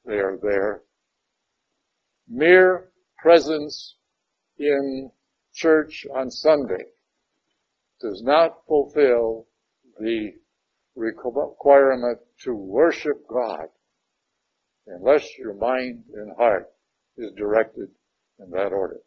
[0.05, 0.83] they are there?
[2.27, 3.95] mere presence
[4.57, 5.11] in
[5.53, 6.85] church on Sunday
[8.01, 9.47] does not fulfill
[9.99, 10.31] the
[10.95, 13.67] requirement to worship God
[14.87, 16.67] unless your mind and heart
[17.17, 17.89] is directed
[18.39, 18.99] in that order.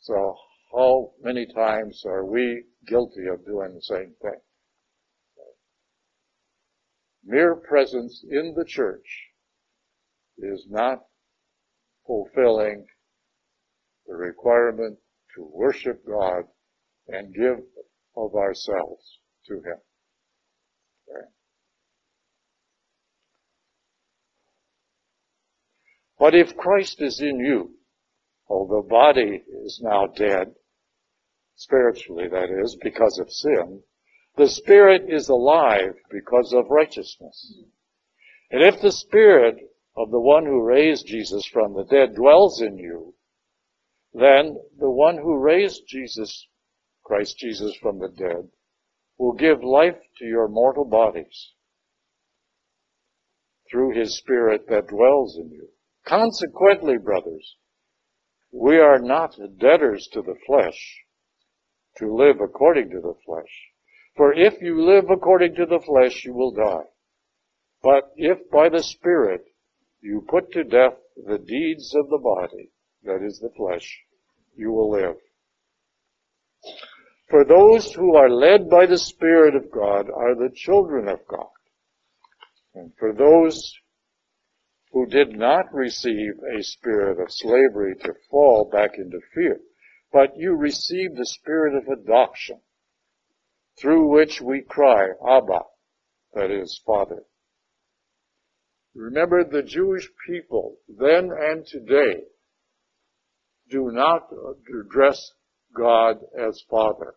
[0.00, 0.34] So
[0.72, 4.40] how many times are we guilty of doing the same thing?
[7.24, 9.28] Mere presence in the church
[10.38, 11.00] is not
[12.06, 12.86] fulfilling
[14.06, 14.98] the requirement
[15.36, 16.44] to worship God
[17.08, 17.58] and give
[18.16, 19.78] of ourselves to Him.
[21.08, 21.26] Okay.
[26.18, 27.70] But if Christ is in you,
[28.48, 30.54] although body is now dead,
[31.56, 33.82] spiritually that is, because of sin,
[34.36, 37.54] the spirit is alive because of righteousness.
[38.50, 39.56] And if the spirit
[39.96, 43.14] of the one who raised Jesus from the dead dwells in you,
[44.12, 46.46] then the one who raised Jesus,
[47.10, 48.48] Christ Jesus from the dead,
[49.18, 51.50] will give life to your mortal bodies
[53.68, 55.70] through his spirit that dwells in you.
[56.06, 57.56] Consequently, brothers,
[58.52, 61.00] we are not debtors to the flesh
[61.96, 63.72] to live according to the flesh.
[64.16, 66.86] For if you live according to the flesh, you will die.
[67.82, 69.46] But if by the Spirit
[70.00, 72.70] you put to death the deeds of the body,
[73.02, 73.98] that is the flesh,
[74.54, 75.16] you will live.
[77.30, 81.46] For those who are led by the Spirit of God are the children of God.
[82.74, 83.72] And for those
[84.90, 89.60] who did not receive a spirit of slavery to fall back into fear,
[90.12, 92.60] but you received the spirit of adoption,
[93.80, 95.60] through which we cry, Abba,
[96.34, 97.22] that is, Father.
[98.92, 102.24] Remember the Jewish people then and today
[103.70, 104.28] do not
[104.84, 105.32] address
[105.76, 107.14] God as Father.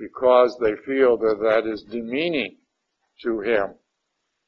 [0.00, 2.56] Because they feel that that is demeaning
[3.22, 3.74] to him.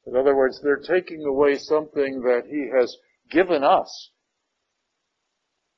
[0.07, 2.97] In other words, they're taking away something that he has
[3.29, 4.09] given us.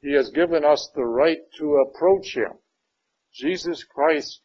[0.02, 2.54] He has given us the right to approach him.
[3.34, 4.42] Jesus Christ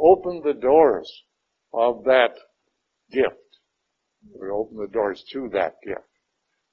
[0.00, 1.10] opened the doors
[1.74, 2.34] of that
[3.10, 3.36] gift.
[4.40, 6.00] We opened the doors to that gift.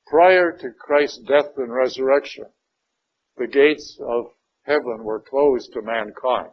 [0.07, 2.45] Prior to Christ's death and resurrection,
[3.37, 4.25] the gates of
[4.63, 6.51] heaven were closed to mankind,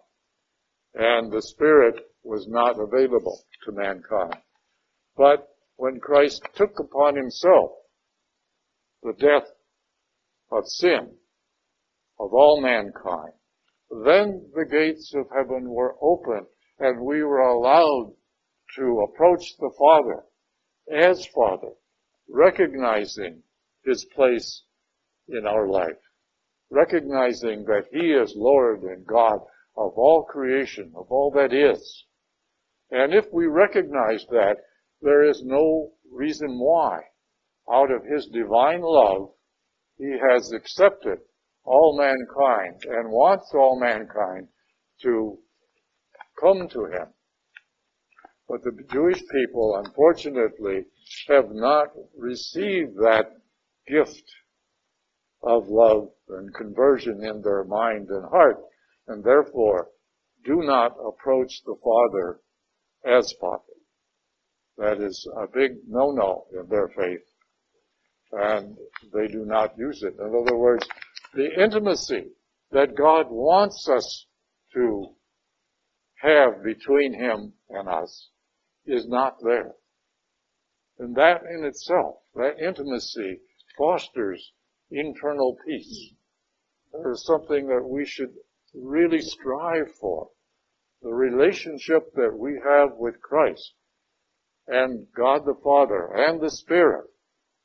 [0.96, 1.94] and the Spirit
[2.24, 4.40] was not available to mankind.
[5.16, 7.70] But when Christ took upon himself
[9.02, 9.48] the death
[10.50, 11.10] of sin
[12.18, 13.34] of all mankind,
[13.90, 16.46] then the gates of heaven were opened
[16.78, 18.14] and we were allowed
[18.76, 20.24] to approach the Father
[20.90, 21.72] as Father,
[22.28, 23.42] recognizing
[23.84, 24.62] his place
[25.28, 26.00] in our life,
[26.70, 29.40] recognizing that he is Lord and God
[29.76, 32.04] of all creation, of all that is.
[32.90, 34.56] And if we recognize that,
[35.02, 37.00] there is no reason why,
[37.70, 39.30] out of his divine love,
[39.98, 41.18] he has accepted
[41.64, 44.48] all mankind and wants all mankind
[45.02, 45.38] to
[46.40, 47.08] come to him.
[48.48, 50.84] But the Jewish people, unfortunately,
[51.28, 53.32] have not received that
[53.88, 54.22] gift
[55.42, 58.58] of love and conversion in their mind and heart,
[59.08, 59.88] and therefore
[60.44, 62.40] do not approach the Father
[63.04, 63.62] as Father.
[64.78, 67.24] That is a big no-no in their faith,
[68.32, 68.76] and
[69.12, 70.14] they do not use it.
[70.20, 70.86] In other words,
[71.34, 72.32] the intimacy
[72.72, 74.26] that God wants us
[74.74, 75.14] to
[76.16, 78.30] have between Him and us
[78.86, 79.72] is not there.
[80.98, 83.40] And that in itself, that intimacy
[83.76, 84.52] fosters
[84.90, 86.12] internal peace.
[86.92, 88.32] That is something that we should
[88.76, 90.28] really strive for.
[91.02, 93.74] The relationship that we have with Christ
[94.66, 97.06] and God the Father and the Spirit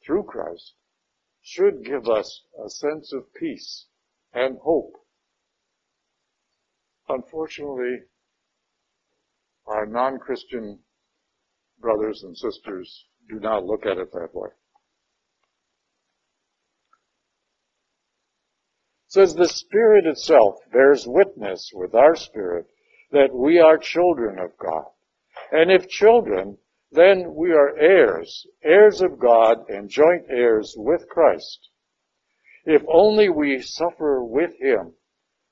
[0.06, 0.74] through Christ
[1.42, 3.88] should give us a sense of peace
[4.34, 4.94] and hope.
[7.10, 8.02] Unfortunately,
[9.66, 10.80] our non-Christian
[11.80, 14.50] brothers and sisters do not look at it that way.
[19.12, 22.66] Says the Spirit itself bears witness with our spirit
[23.12, 24.86] that we are children of God.
[25.52, 26.58] And if children,
[26.94, 31.60] then we are heirs, heirs of God and joint heirs with Christ.
[32.64, 34.94] If only we suffer with Him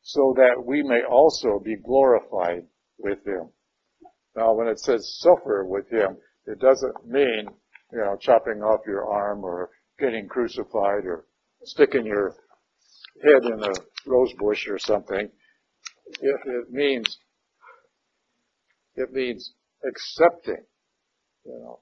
[0.04, 2.66] so that we may also be glorified
[2.98, 3.50] with Him.
[4.38, 7.50] Now when it says suffer with Him, it doesn't mean,
[7.92, 11.26] you know, chopping off your arm or getting crucified or
[11.66, 12.38] sticking your
[13.24, 13.74] head in a
[14.06, 15.30] rose bush or something.
[16.22, 17.18] It, it means,
[18.96, 19.54] it means
[19.88, 20.64] accepting
[21.46, 21.80] you know,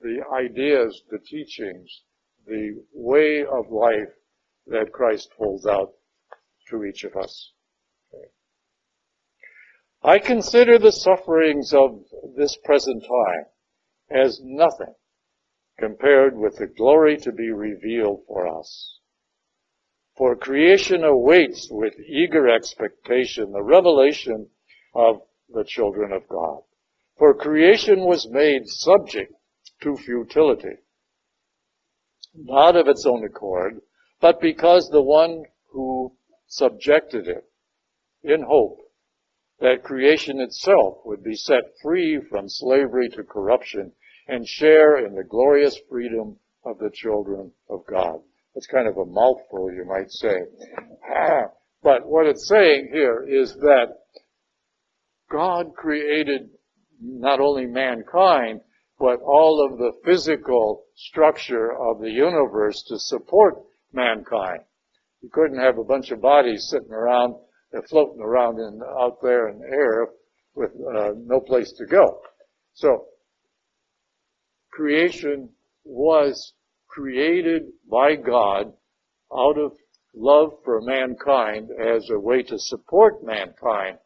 [0.00, 2.02] the ideas, the teachings,
[2.46, 4.12] the way of life
[4.66, 5.92] that Christ holds out
[6.70, 7.52] to each of us.
[8.12, 8.28] Okay.
[10.02, 12.04] I consider the sufferings of
[12.36, 13.46] this present time
[14.10, 14.94] as nothing
[15.78, 18.98] compared with the glory to be revealed for us.
[20.16, 24.50] For creation awaits with eager expectation the revelation
[24.94, 26.62] of the children of God.
[27.18, 29.32] For creation was made subject
[29.82, 30.76] to futility,
[32.34, 33.80] not of its own accord,
[34.20, 37.44] but because the one who subjected it
[38.22, 38.78] in hope
[39.60, 43.92] that creation itself would be set free from slavery to corruption
[44.26, 48.20] and share in the glorious freedom of the children of God.
[48.54, 50.36] It's kind of a mouthful, you might say.
[51.82, 53.86] But what it's saying here is that
[55.28, 56.50] God created
[57.00, 58.60] not only mankind,
[59.00, 63.54] but all of the physical structure of the universe to support
[63.92, 64.60] mankind.
[65.22, 67.34] You couldn't have a bunch of bodies sitting around,
[67.76, 70.06] uh, floating around in, out there in the air
[70.54, 72.20] with uh, no place to go.
[72.74, 73.06] So,
[74.70, 75.48] creation
[75.84, 76.52] was
[76.92, 78.72] created by God
[79.34, 79.72] out of
[80.14, 83.98] love for mankind as a way to support mankind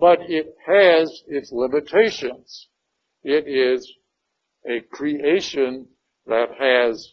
[0.00, 2.68] but it has its limitations.
[3.22, 3.86] It is
[4.66, 5.86] a creation
[6.26, 7.06] that has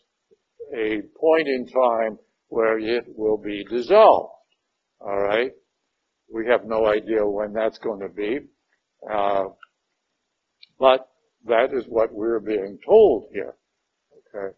[0.74, 2.18] a point in time
[2.48, 4.32] where it will be dissolved.
[5.02, 5.52] All right?
[6.34, 8.40] We have no idea when that's going to be.
[9.12, 9.46] Uh,
[10.80, 11.10] but
[11.46, 13.56] that is what we're being told here.
[14.34, 14.56] Okay?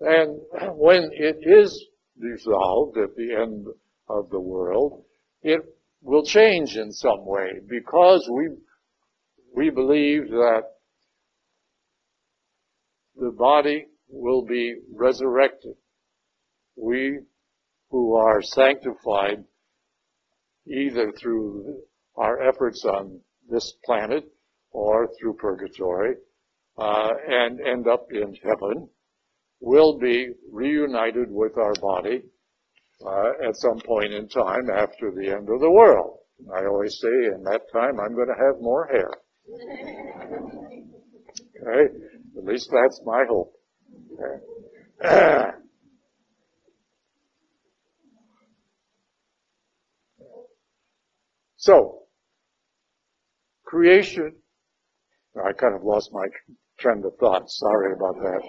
[0.00, 0.40] And
[0.76, 1.86] when it is
[2.18, 3.66] dissolved at the end
[4.08, 5.04] of the world,
[5.42, 5.60] it
[6.02, 8.48] will change in some way because we
[9.54, 10.62] we believe that
[13.16, 15.74] the body will be resurrected.
[16.76, 17.18] We
[17.90, 19.44] who are sanctified
[20.66, 21.82] either through
[22.16, 24.24] our efforts on this planet
[24.70, 26.14] or through purgatory
[26.78, 28.88] uh, and end up in heaven
[29.60, 32.22] will be reunited with our body
[33.06, 36.18] uh, at some point in time after the end of the world.
[36.54, 39.10] I always say, in that time, I'm going to have more hair.
[41.62, 41.92] Okay?
[42.38, 43.52] At least that's my hope.
[44.14, 44.40] Okay?
[51.56, 52.04] so,
[53.64, 54.36] creation,
[55.36, 56.26] I kind of lost my
[56.78, 57.50] trend of thought.
[57.50, 58.40] Sorry about that.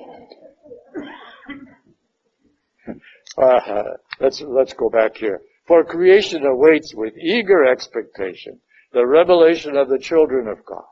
[3.38, 3.82] Uh,
[4.19, 5.41] let's, let's go back here.
[5.67, 8.59] For creation awaits with eager expectation
[8.93, 10.84] the revelation of the children of God.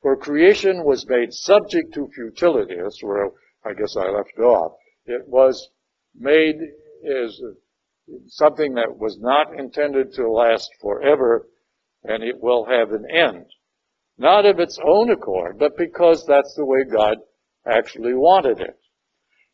[0.00, 2.76] For creation was made subject to futility.
[2.82, 3.30] That's where
[3.64, 4.72] I guess I left off.
[5.06, 5.68] It was
[6.14, 6.56] made
[7.06, 7.40] as
[8.28, 11.46] something that was not intended to last forever,
[12.02, 13.46] and it will have an end.
[14.16, 17.18] Not of its own accord, but because that's the way God
[17.66, 18.78] actually wanted it.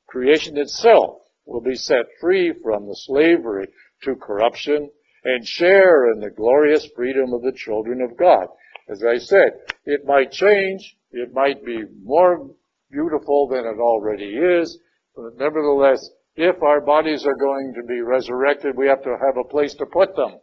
[0.07, 1.20] Creation itself
[1.51, 3.67] will be set free from the slavery
[4.05, 4.89] to corruption
[5.25, 8.47] and share in the glorious freedom of the children of God.
[8.89, 9.51] As I said,
[9.85, 12.51] it might change, it might be more
[12.91, 14.79] beautiful than it already is,
[15.15, 19.49] but nevertheless, if our bodies are going to be resurrected, we have to have a
[19.49, 20.39] place to put them.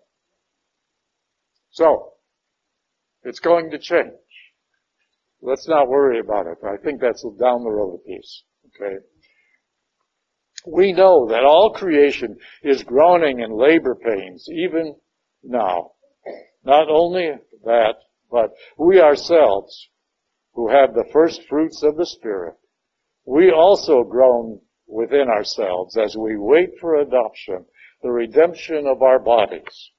[1.72, 2.14] So,
[3.24, 4.12] it's going to change.
[5.42, 6.58] Let's not worry about it.
[6.66, 8.44] I think that's down the road a piece.
[8.68, 8.98] Okay?
[10.70, 14.96] We know that all creation is groaning in labor pains, even
[15.42, 15.92] now.
[16.66, 17.32] Not only
[17.64, 17.96] that,
[18.30, 19.88] but we ourselves,
[20.54, 22.56] who have the first fruits of the Spirit,
[23.26, 27.66] we also groan within ourselves as we wait for adoption,
[28.02, 29.92] the redemption of our bodies.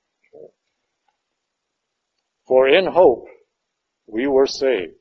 [2.46, 3.26] For in hope
[4.06, 4.92] we were saved.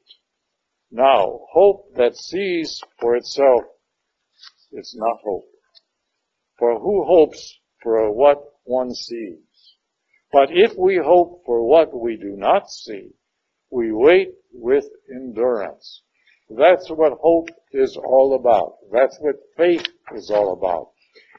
[0.91, 3.63] Now, hope that sees for itself
[4.71, 5.45] is not hope.
[6.57, 9.39] For who hopes for what one sees?
[10.31, 13.11] But if we hope for what we do not see,
[13.69, 16.01] we wait with endurance.
[16.49, 18.77] That's what hope is all about.
[18.91, 19.85] That's what faith
[20.15, 20.91] is all about.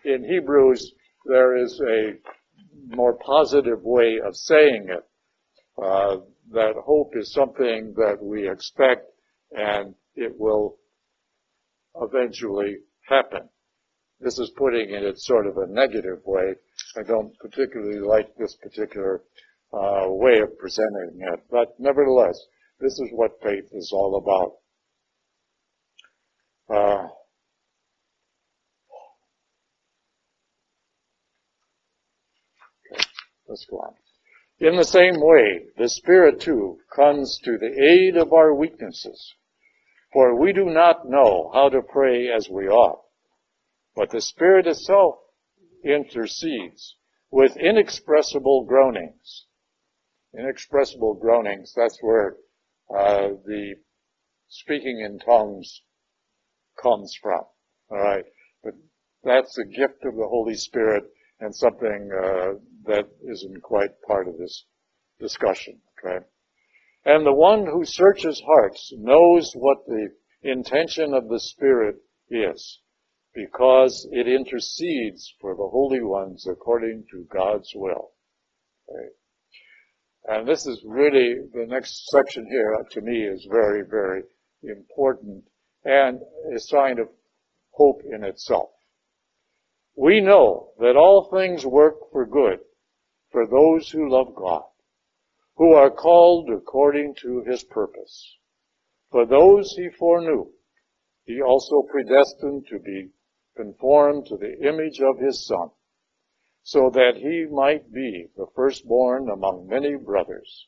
[0.04, 0.92] In Hebrews,
[1.26, 2.14] there is a
[2.94, 5.04] more positive way of saying it.
[5.82, 6.18] Uh,
[6.50, 9.06] that hope is something that we expect
[9.52, 10.76] and it will
[11.94, 13.48] eventually happen.
[14.20, 16.54] This is putting it in sort of a negative way.
[16.96, 19.22] I don't particularly like this particular
[19.72, 21.40] uh, way of presenting it.
[21.50, 22.36] But nevertheless,
[22.80, 24.56] this is what faith is all about.
[26.68, 27.08] Uh,
[32.92, 33.04] okay,
[33.48, 33.94] let's go on.
[34.60, 39.34] In the same way, the Spirit too comes to the aid of our weaknesses.
[40.12, 43.02] For we do not know how to pray as we ought.
[43.98, 45.16] But the Spirit itself
[45.84, 46.96] intercedes
[47.30, 49.48] with inexpressible groanings
[50.34, 51.72] inexpressible groanings.
[51.74, 52.36] That's where
[52.94, 53.74] uh, the
[54.48, 55.82] speaking in tongues
[56.80, 57.42] comes from.
[57.90, 58.24] All right,
[58.62, 58.74] but
[59.24, 61.04] that's a gift of the Holy Spirit
[61.40, 64.64] and something uh, that isn't quite part of this
[65.18, 65.80] discussion.
[65.98, 66.24] Okay,
[67.04, 70.10] and the one who searches hearts knows what the
[70.42, 71.96] intention of the Spirit
[72.30, 72.80] is,
[73.38, 78.10] because it intercedes for the holy ones according to God's will.
[80.24, 84.22] And this is really, the next section here to me is very, very
[84.64, 85.44] important
[85.84, 86.20] and
[86.52, 87.08] a sign of
[87.70, 88.70] hope in itself.
[89.94, 92.58] We know that all things work for good
[93.30, 94.64] for those who love God,
[95.56, 98.36] who are called according to his purpose.
[99.12, 100.46] For those he foreknew,
[101.24, 103.10] he also predestined to be
[103.58, 105.70] conformed to the image of his son
[106.62, 110.66] so that he might be the firstborn among many brothers.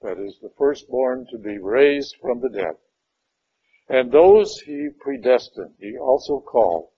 [0.00, 2.76] That is, the firstborn to be raised from the dead.
[3.88, 6.88] And those he predestined, he also called.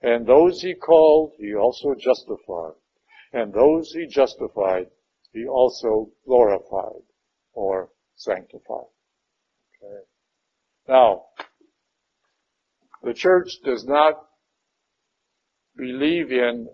[0.00, 2.74] And those he called, he also justified.
[3.32, 4.86] And those he justified,
[5.32, 7.02] he also glorified
[7.54, 8.92] or sanctified.
[9.82, 10.04] Okay.
[10.88, 11.24] Now,
[13.02, 14.28] the church does not
[15.76, 16.68] believe in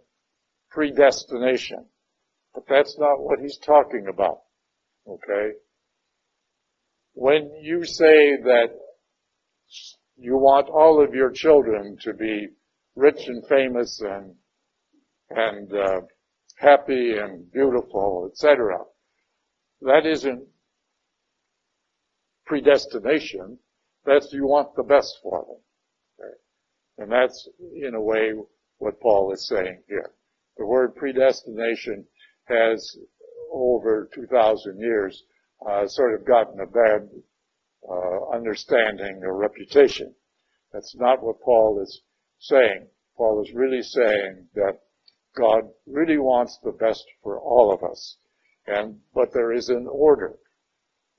[0.70, 1.86] predestination.
[2.54, 4.40] But that's not what he's talking about.
[5.06, 5.52] Okay?
[7.14, 8.68] when you say that
[10.16, 12.48] you want all of your children to be
[12.96, 14.34] rich and famous and
[15.30, 16.00] and uh,
[16.56, 18.78] happy and beautiful, etc.
[19.82, 20.44] That isn't
[22.46, 23.58] predestination.
[24.04, 26.26] That's you want the best for them.
[26.26, 26.34] Okay?
[26.98, 28.32] And that's, in a way,
[28.80, 30.10] what Paul is saying here.
[30.56, 32.06] The word predestination
[32.44, 32.96] has,
[33.52, 35.22] over 2,000 years,
[35.66, 37.08] uh, sort of gotten a bad
[37.88, 40.14] uh, understanding or reputation.
[40.72, 42.02] That's not what Paul is
[42.38, 42.88] saying.
[43.16, 44.80] Paul is really saying that
[45.36, 48.16] God really wants the best for all of us.
[48.66, 50.38] And, but there is an order.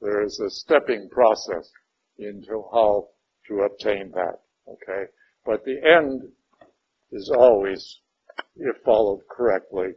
[0.02, 1.70] There is a stepping process
[2.18, 3.10] into how
[3.48, 4.40] to obtain that.
[4.68, 5.12] Okay?
[5.46, 6.24] But the end
[7.12, 8.00] is always,
[8.56, 9.90] if followed correctly,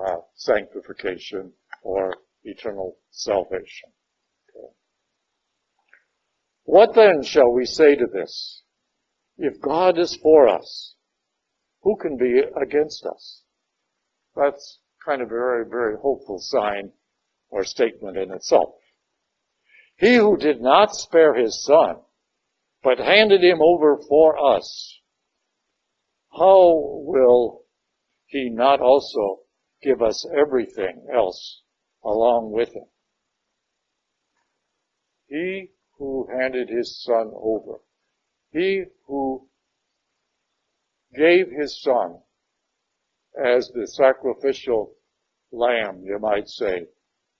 [0.00, 1.52] uh, sanctification
[1.82, 2.14] or
[2.44, 3.90] eternal salvation.
[4.56, 4.72] Okay.
[6.64, 8.62] What then shall we say to this?
[9.36, 10.94] If God is for us,
[11.82, 13.42] who can be against us?
[14.34, 16.92] That's kind of a very, very hopeful sign
[17.50, 18.74] or statement in itself.
[19.96, 21.96] He who did not spare his son,
[22.82, 25.00] but handed him over for us,
[26.38, 27.62] how will
[28.26, 29.40] he not also
[29.82, 31.62] give us everything else
[32.04, 32.86] along with him?
[35.26, 37.80] He who handed his son over,
[38.52, 39.48] he who
[41.14, 42.18] gave his son
[43.36, 44.94] as the sacrificial
[45.52, 46.86] lamb, you might say,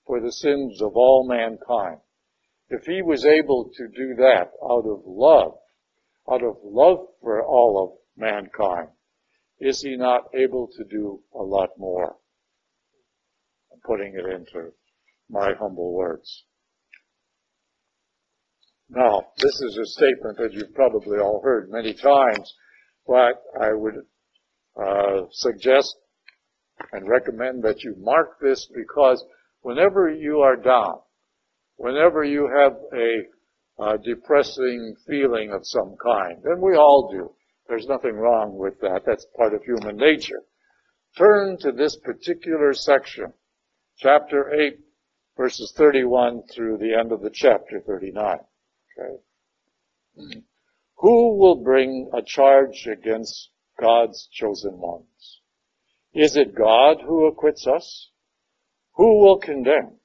[0.06, 2.00] for the sins of all mankind.
[2.70, 5.54] If he was able to do that out of love,
[6.30, 8.88] out of love for all of mankind,
[9.60, 12.16] is he not able to do a lot more?
[13.72, 14.72] I'm putting it into
[15.30, 16.44] my humble words.
[18.90, 22.54] Now, this is a statement that you've probably all heard many times,
[23.06, 23.96] but I would
[24.80, 25.94] uh, suggest
[26.92, 29.22] and recommend that you mark this because
[29.60, 31.00] whenever you are down,
[31.76, 37.30] whenever you have a, a depressing feeling of some kind, and we all do,
[37.68, 39.02] there's nothing wrong with that.
[39.04, 40.42] That's part of human nature.
[41.16, 43.32] Turn to this particular section,
[43.98, 44.78] chapter 8,
[45.36, 48.38] verses 31 through the end of the chapter 39.
[48.98, 50.42] Okay.
[50.96, 53.50] Who will bring a charge against
[53.80, 55.40] God's chosen ones?
[56.14, 58.10] Is it God who acquits us?
[58.94, 59.98] Who will condemn?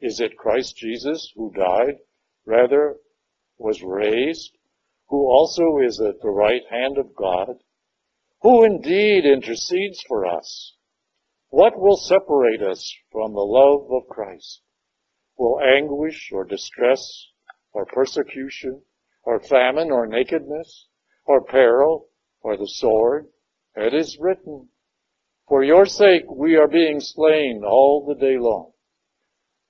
[0.00, 1.98] Is it Christ Jesus who died,
[2.44, 2.96] rather
[3.58, 4.56] was raised,
[5.12, 7.58] who also is at the right hand of God,
[8.40, 10.74] who indeed intercedes for us?
[11.50, 14.62] What will separate us from the love of Christ?
[15.36, 17.26] Will anguish or distress
[17.74, 18.80] or persecution
[19.22, 20.88] or famine, or nakedness,
[21.26, 22.08] or peril,
[22.40, 23.26] or the sword.
[23.76, 24.70] It is written,
[25.46, 28.72] For your sake we are being slain all the day long.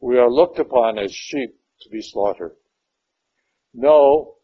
[0.00, 2.52] We are looked upon as sheep to be slaughtered.
[3.74, 4.36] No,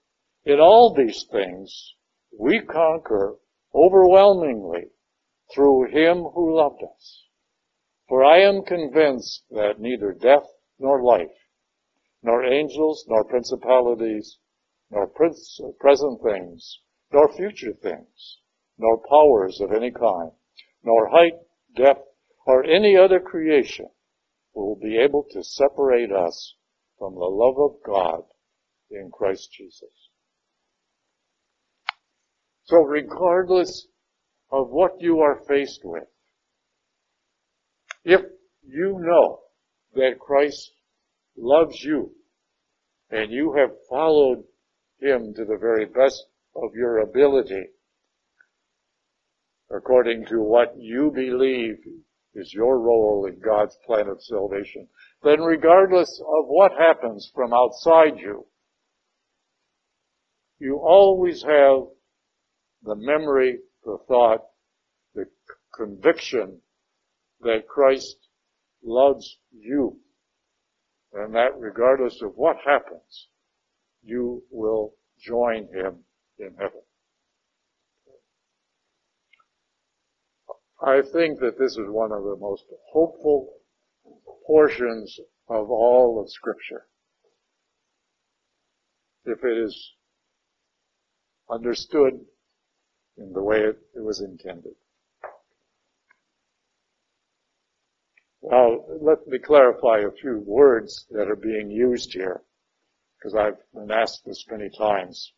[0.44, 1.94] in all these things
[2.38, 3.36] we conquer
[3.74, 4.86] overwhelmingly
[5.54, 7.24] through him who loved us.
[8.08, 10.46] For I am convinced that neither death
[10.78, 11.36] nor life,
[12.22, 14.38] nor angels, nor principalities,
[14.90, 16.80] nor present things,
[17.12, 18.38] nor future things,
[18.78, 20.32] nor powers of any kind,
[20.82, 21.34] nor height,
[21.76, 22.06] depth,
[22.46, 23.88] or any other creation
[24.54, 26.54] will be able to separate us
[26.98, 28.22] from the love of God
[28.90, 29.92] in Christ Jesus.
[32.68, 33.86] So regardless
[34.52, 36.04] of what you are faced with,
[38.04, 38.20] if
[38.62, 39.40] you know
[39.94, 40.70] that Christ
[41.34, 42.12] loves you
[43.10, 44.44] and you have followed
[45.00, 46.22] him to the very best
[46.54, 47.68] of your ability,
[49.74, 51.78] according to what you believe
[52.34, 54.88] is your role in God's plan of salvation,
[55.22, 58.44] then regardless of what happens from outside you,
[60.58, 61.84] you always have
[62.88, 64.40] the memory, the thought,
[65.14, 65.26] the
[65.74, 66.60] conviction
[67.40, 68.16] that Christ
[68.82, 69.98] loves you.
[71.12, 73.28] And that regardless of what happens,
[74.02, 76.04] you will join him
[76.38, 76.82] in heaven.
[80.80, 83.48] I think that this is one of the most hopeful
[84.46, 86.86] portions of all of scripture.
[89.24, 89.92] If it is
[91.50, 92.20] understood
[93.18, 94.74] in the way it, it was intended.
[98.42, 102.42] Now, let me clarify a few words that are being used here.
[103.18, 105.32] because I've been asked this many times.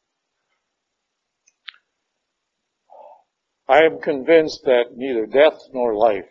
[3.68, 6.28] I am convinced that neither death nor life,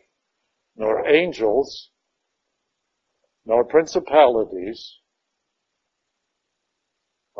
[0.76, 1.89] nor angels,
[3.45, 4.97] nor principalities,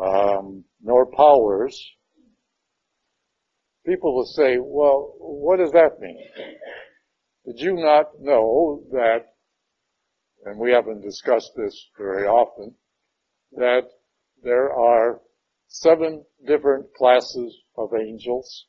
[0.02, 1.78] um, nor powers.
[3.86, 6.18] People will say, well, what does that mean?
[7.46, 9.34] Did you not know that,
[10.44, 12.74] and we haven't discussed this very often,
[13.52, 13.88] that
[14.42, 15.20] there are
[15.68, 18.66] seven different classes of angels?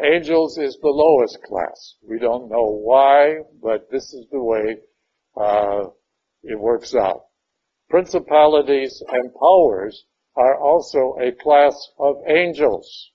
[0.00, 1.96] Angels is the lowest class.
[2.08, 4.76] We don't know why, but this is the way
[5.36, 5.86] uh,
[6.44, 7.22] it works out.
[7.90, 10.04] Principalities and powers
[10.38, 13.10] are also a class of angels.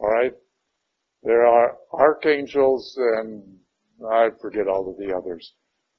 [0.00, 0.34] Alright?
[1.22, 3.58] There are archangels and
[4.04, 5.54] I forget all of the others.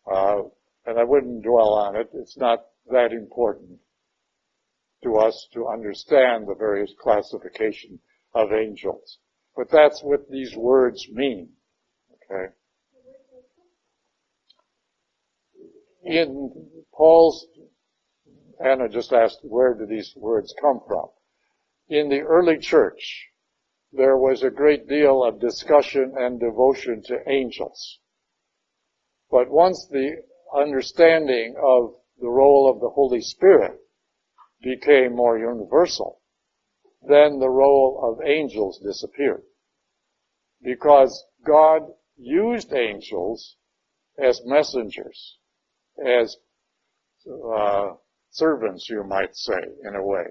[0.05, 0.49] Uh,
[0.85, 2.09] and I wouldn't dwell on it.
[2.13, 3.79] It's not that important
[5.03, 7.99] to us to understand the various classification
[8.35, 9.19] of angels.
[9.55, 11.49] But that's what these words mean.
[12.11, 12.53] Okay.
[16.07, 17.45] In Paul's,
[18.63, 21.09] Anna just asked, where do these words come from?
[21.89, 23.27] In the early church,
[23.91, 27.99] there was a great deal of discussion and devotion to angels.
[29.29, 30.23] But once the
[30.55, 33.77] understanding of the role of the Holy Spirit
[34.61, 36.21] became more universal,
[37.01, 39.43] then the role of angels disappeared.
[40.61, 41.81] Because God
[42.15, 43.57] used angels
[44.17, 45.37] as messengers,
[46.05, 46.37] as
[47.27, 47.93] uh,
[48.31, 50.25] servants, you might say, in a way.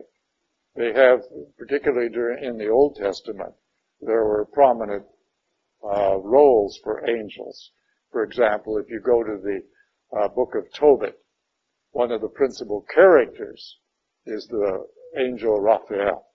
[0.77, 1.23] They have,
[1.57, 3.55] particularly during, in the Old Testament,
[4.01, 5.05] there were prominent
[5.83, 7.73] uh, roles for angels.
[8.13, 9.63] For example, if you go to the
[10.17, 11.19] uh, book of Tobit,
[11.93, 13.79] one of the principal characters
[14.27, 14.87] is the
[15.17, 16.27] angel Raphael.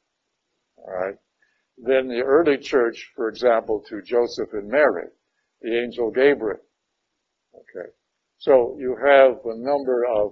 [0.77, 1.17] Alright?
[1.77, 5.07] Then the early church, for example, to Joseph and Mary,
[5.61, 6.61] the angel Gabriel.
[7.53, 7.89] Okay.
[8.41, 10.31] So you have a number of,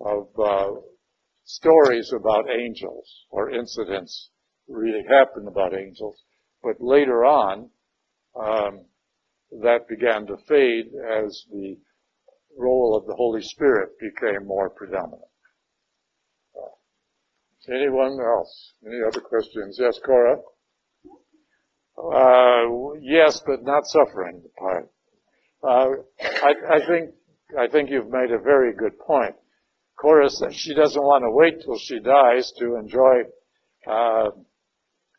[0.00, 0.80] of, uh,
[1.44, 4.30] stories about angels or incidents
[4.68, 6.22] really happened about angels.
[6.62, 7.70] But later on,
[8.38, 8.84] um,
[9.62, 11.78] that began to fade as the
[12.58, 15.22] role of the Holy Spirit became more predominant.
[16.54, 18.74] Uh, anyone else?
[18.86, 19.78] Any other questions?
[19.80, 20.36] Yes, Cora?
[21.96, 24.90] Uh, yes, but not suffering the part.
[25.62, 25.88] Uh,
[26.20, 27.10] I, I think
[27.58, 29.34] I think you've made a very good point.
[30.00, 33.22] Cora says she doesn't want to wait till she dies to enjoy
[33.86, 34.30] uh,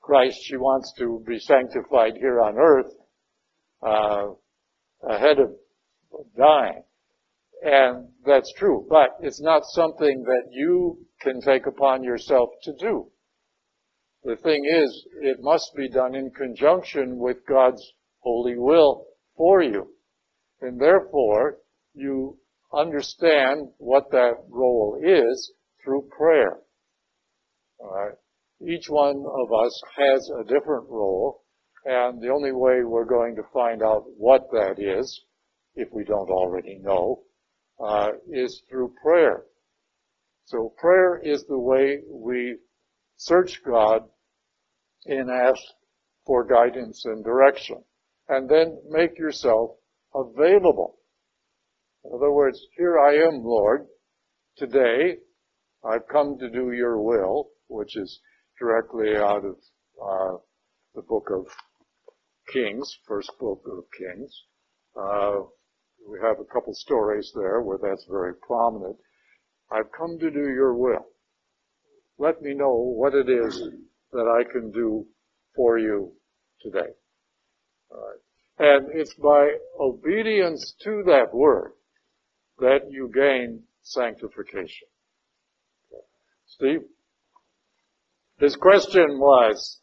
[0.02, 0.40] Christ.
[0.44, 2.92] She wants to be sanctified here on earth
[3.86, 4.30] uh,
[5.08, 5.52] ahead of
[6.36, 6.84] dying.
[7.64, 13.12] And that's true, but it's not something that you can take upon yourself to do.
[14.24, 17.84] The thing is, it must be done in conjunction with God's
[18.20, 19.06] holy will
[19.38, 19.90] for you.
[20.62, 21.58] And therefore,
[21.94, 22.38] you
[22.74, 25.52] understand what that role is
[25.84, 26.60] through prayer.
[27.80, 28.16] Alright?
[28.66, 31.44] Each one of us has a different role,
[31.84, 35.24] and the only way we're going to find out what that is,
[35.76, 37.24] if we don't already know,
[37.84, 39.46] uh, is through prayer.
[40.46, 42.58] So prayer is the way we
[43.18, 44.04] search God
[45.06, 45.62] and ask
[46.26, 47.84] for guidance and direction.
[48.28, 49.72] And then make yourself
[50.14, 50.98] available.
[52.04, 53.86] In other words, here I am, Lord.
[54.58, 55.18] Today,
[55.84, 58.20] I've come to do your will, which is
[58.60, 59.56] directly out of
[60.02, 60.38] uh,
[60.96, 61.46] the book of
[62.52, 64.44] Kings, first book of Kings.
[64.96, 65.46] Uh,
[66.10, 68.98] we have a couple stories there where that's very prominent.
[69.72, 71.06] I've come to do your will.
[72.18, 73.62] Let me know what it is
[74.12, 75.06] that I can do
[75.56, 76.12] for you
[76.62, 76.92] today.
[78.60, 79.50] And it's by
[79.80, 81.72] obedience to that word
[82.60, 84.88] that you gain sanctification.
[86.46, 86.82] Steve?
[88.40, 89.80] His question was,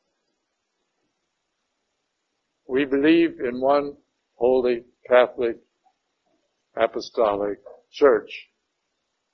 [2.69, 3.97] we believe in one
[4.35, 5.57] holy Catholic
[6.77, 7.59] apostolic
[7.91, 8.31] church.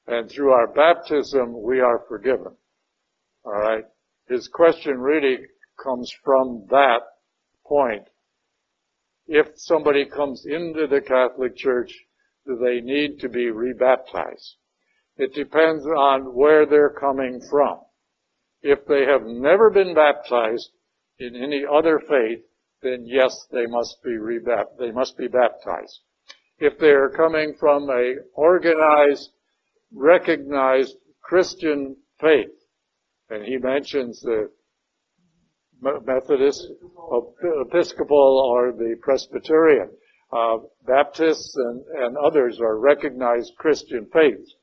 [0.07, 2.53] And through our baptism, we are forgiven.
[3.45, 3.85] Alright?
[4.29, 5.39] His question really
[5.83, 7.01] comes from that
[7.67, 8.05] point.
[9.27, 11.93] If somebody comes into the Catholic Church,
[12.47, 14.57] do they need to be rebaptized?
[15.17, 17.81] It depends on where they're coming from.
[18.63, 20.71] If they have never been baptized
[21.19, 22.45] in any other faith,
[22.83, 26.01] then yes, they must be rebapt- they must be baptized.
[26.59, 29.31] If they're coming from a organized,
[29.93, 32.55] recognized Christian faith,
[33.31, 34.51] and he mentions the
[36.05, 36.67] Methodist,
[37.61, 39.91] Episcopal, or the Presbyterian,
[40.33, 44.55] uh, Baptists and, and others are recognized Christian faiths.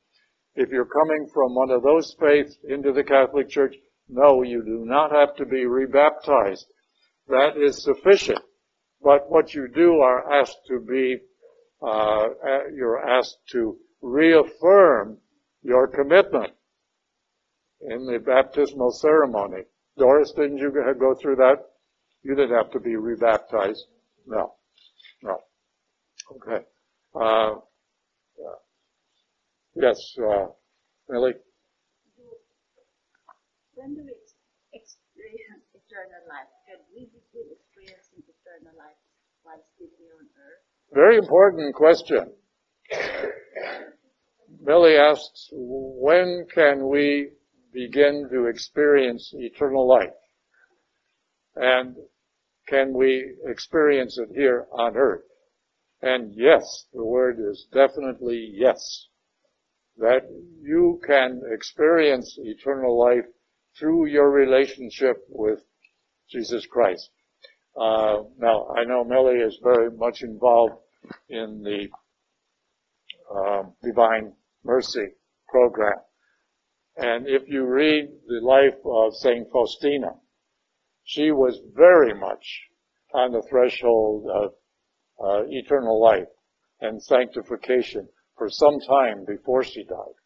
[0.54, 3.74] If you're coming from one of those faiths into the Catholic Church,
[4.08, 6.66] no, you do not have to be rebaptized.
[7.28, 8.40] That is sufficient.
[9.02, 11.18] But what you do are asked to be,
[11.80, 12.28] uh,
[12.74, 15.18] you're asked to reaffirm
[15.62, 16.52] your commitment
[17.80, 19.62] in the baptismal ceremony.
[19.98, 21.56] Doris, didn't you go through that?
[22.22, 23.84] You didn't have to be rebaptized.
[24.26, 24.54] No.
[25.22, 25.38] No.
[26.36, 26.64] Okay.
[27.14, 27.60] Uh,
[29.74, 30.46] yes, uh,
[31.08, 31.34] Millie?
[33.74, 34.14] When do we
[34.72, 36.48] experience eternal life?
[36.66, 38.96] Can we begin experiencing eternal life
[39.42, 40.62] while still here on earth?
[40.94, 42.32] Very important question.
[44.64, 47.32] Millie asks, when can we
[47.72, 50.14] begin to experience eternal life?
[51.56, 51.96] And
[52.68, 55.24] can we experience it here on earth?
[56.00, 59.06] And yes, the word is definitely yes.
[59.98, 60.22] That
[60.60, 63.26] you can experience eternal life
[63.78, 65.60] through your relationship with
[66.30, 67.10] Jesus Christ.
[67.76, 70.74] Uh, now, I know Millie is very much involved
[71.28, 71.88] in the
[73.34, 74.32] uh, Divine
[74.64, 75.08] Mercy
[75.48, 75.98] program.
[76.96, 79.48] And if you read the life of St.
[79.50, 80.14] Faustina,
[81.04, 82.68] she was very much
[83.14, 84.52] on the threshold of
[85.22, 86.28] uh, eternal life
[86.80, 90.16] and sanctification for some time before she died.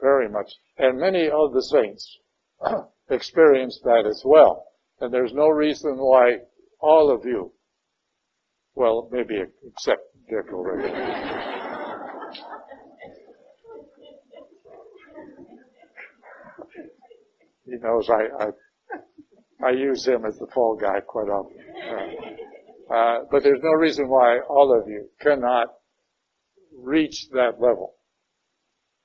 [0.00, 0.50] Very much.
[0.78, 2.18] And many of the saints
[3.10, 4.66] experienced that as well.
[5.00, 6.38] And there's no reason why
[6.80, 7.52] all of you,
[8.74, 11.56] well, maybe except Dick already.
[17.70, 21.56] he knows I, I, I use him as the fall guy quite often.
[22.90, 25.68] Uh, uh, but there's no reason why all of you cannot
[26.76, 27.94] reach that level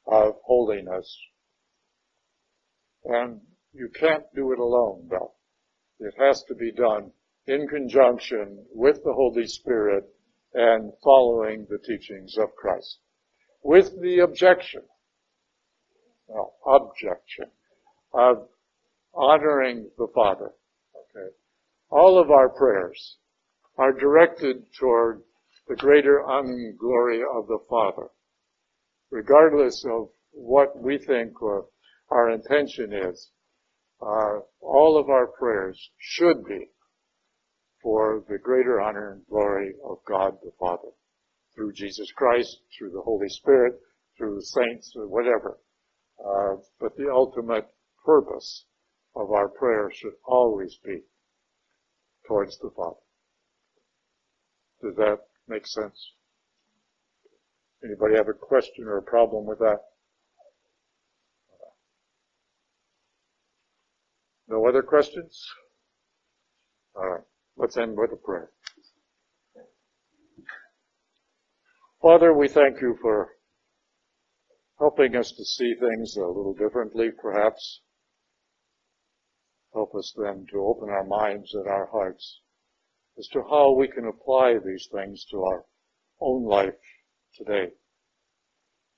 [0.07, 1.15] of holiness.
[3.03, 3.41] And
[3.73, 5.33] you can't do it alone, though.
[5.99, 7.11] It has to be done
[7.45, 10.05] in conjunction with the Holy Spirit
[10.53, 12.97] and following the teachings of Christ.
[13.61, 14.81] With the objection,
[16.27, 17.51] well, objection
[18.13, 18.47] of
[19.15, 20.51] honoring the Father.
[20.95, 21.33] Okay.
[21.89, 23.17] All of our prayers
[23.77, 25.21] are directed toward
[25.67, 28.09] the greater honor and glory of the Father,
[29.11, 31.65] regardless of what we think or
[32.09, 33.31] our intention is.
[34.01, 36.69] Uh, all of our prayers should be
[37.81, 40.89] for the greater honor and glory of God the Father,
[41.55, 43.79] through Jesus Christ, through the Holy Spirit,
[44.17, 45.59] through the saints, or whatever.
[46.19, 47.67] Uh, but the ultimate
[48.05, 48.65] purpose
[49.15, 51.01] of our prayer should always be
[52.27, 52.95] towards the Father.
[54.81, 56.13] Does that make sense?
[57.83, 59.79] Anybody have a question or a problem with that?
[64.47, 65.39] No other questions?
[66.95, 67.23] All right.
[67.57, 68.49] Let's end with a prayer.
[72.01, 73.29] Father, we thank you for
[74.77, 77.81] helping us to see things a little differently, perhaps.
[79.75, 82.39] Help us then to open our minds and our hearts
[83.19, 85.65] as to how we can apply these things to our
[86.21, 86.79] own life
[87.35, 87.67] today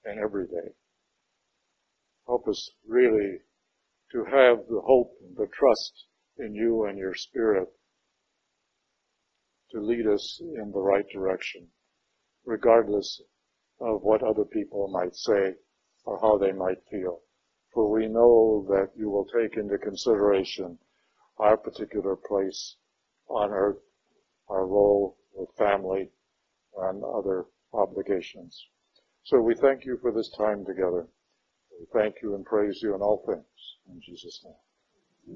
[0.05, 0.69] and every day.
[2.27, 3.39] Help us really
[4.11, 6.05] to have the hope and the trust
[6.37, 7.69] in you and your spirit
[9.71, 11.67] to lead us in the right direction,
[12.45, 13.19] regardless
[13.79, 15.55] of what other people might say
[16.05, 17.21] or how they might feel.
[17.73, 20.77] For we know that you will take into consideration
[21.37, 22.75] our particular place
[23.27, 23.77] on earth,
[24.49, 26.09] our role with family
[26.77, 28.67] and other obligations.
[29.23, 31.07] So we thank you for this time together.
[31.79, 33.45] We thank you and praise you in all things.
[33.89, 34.66] In Jesus' name.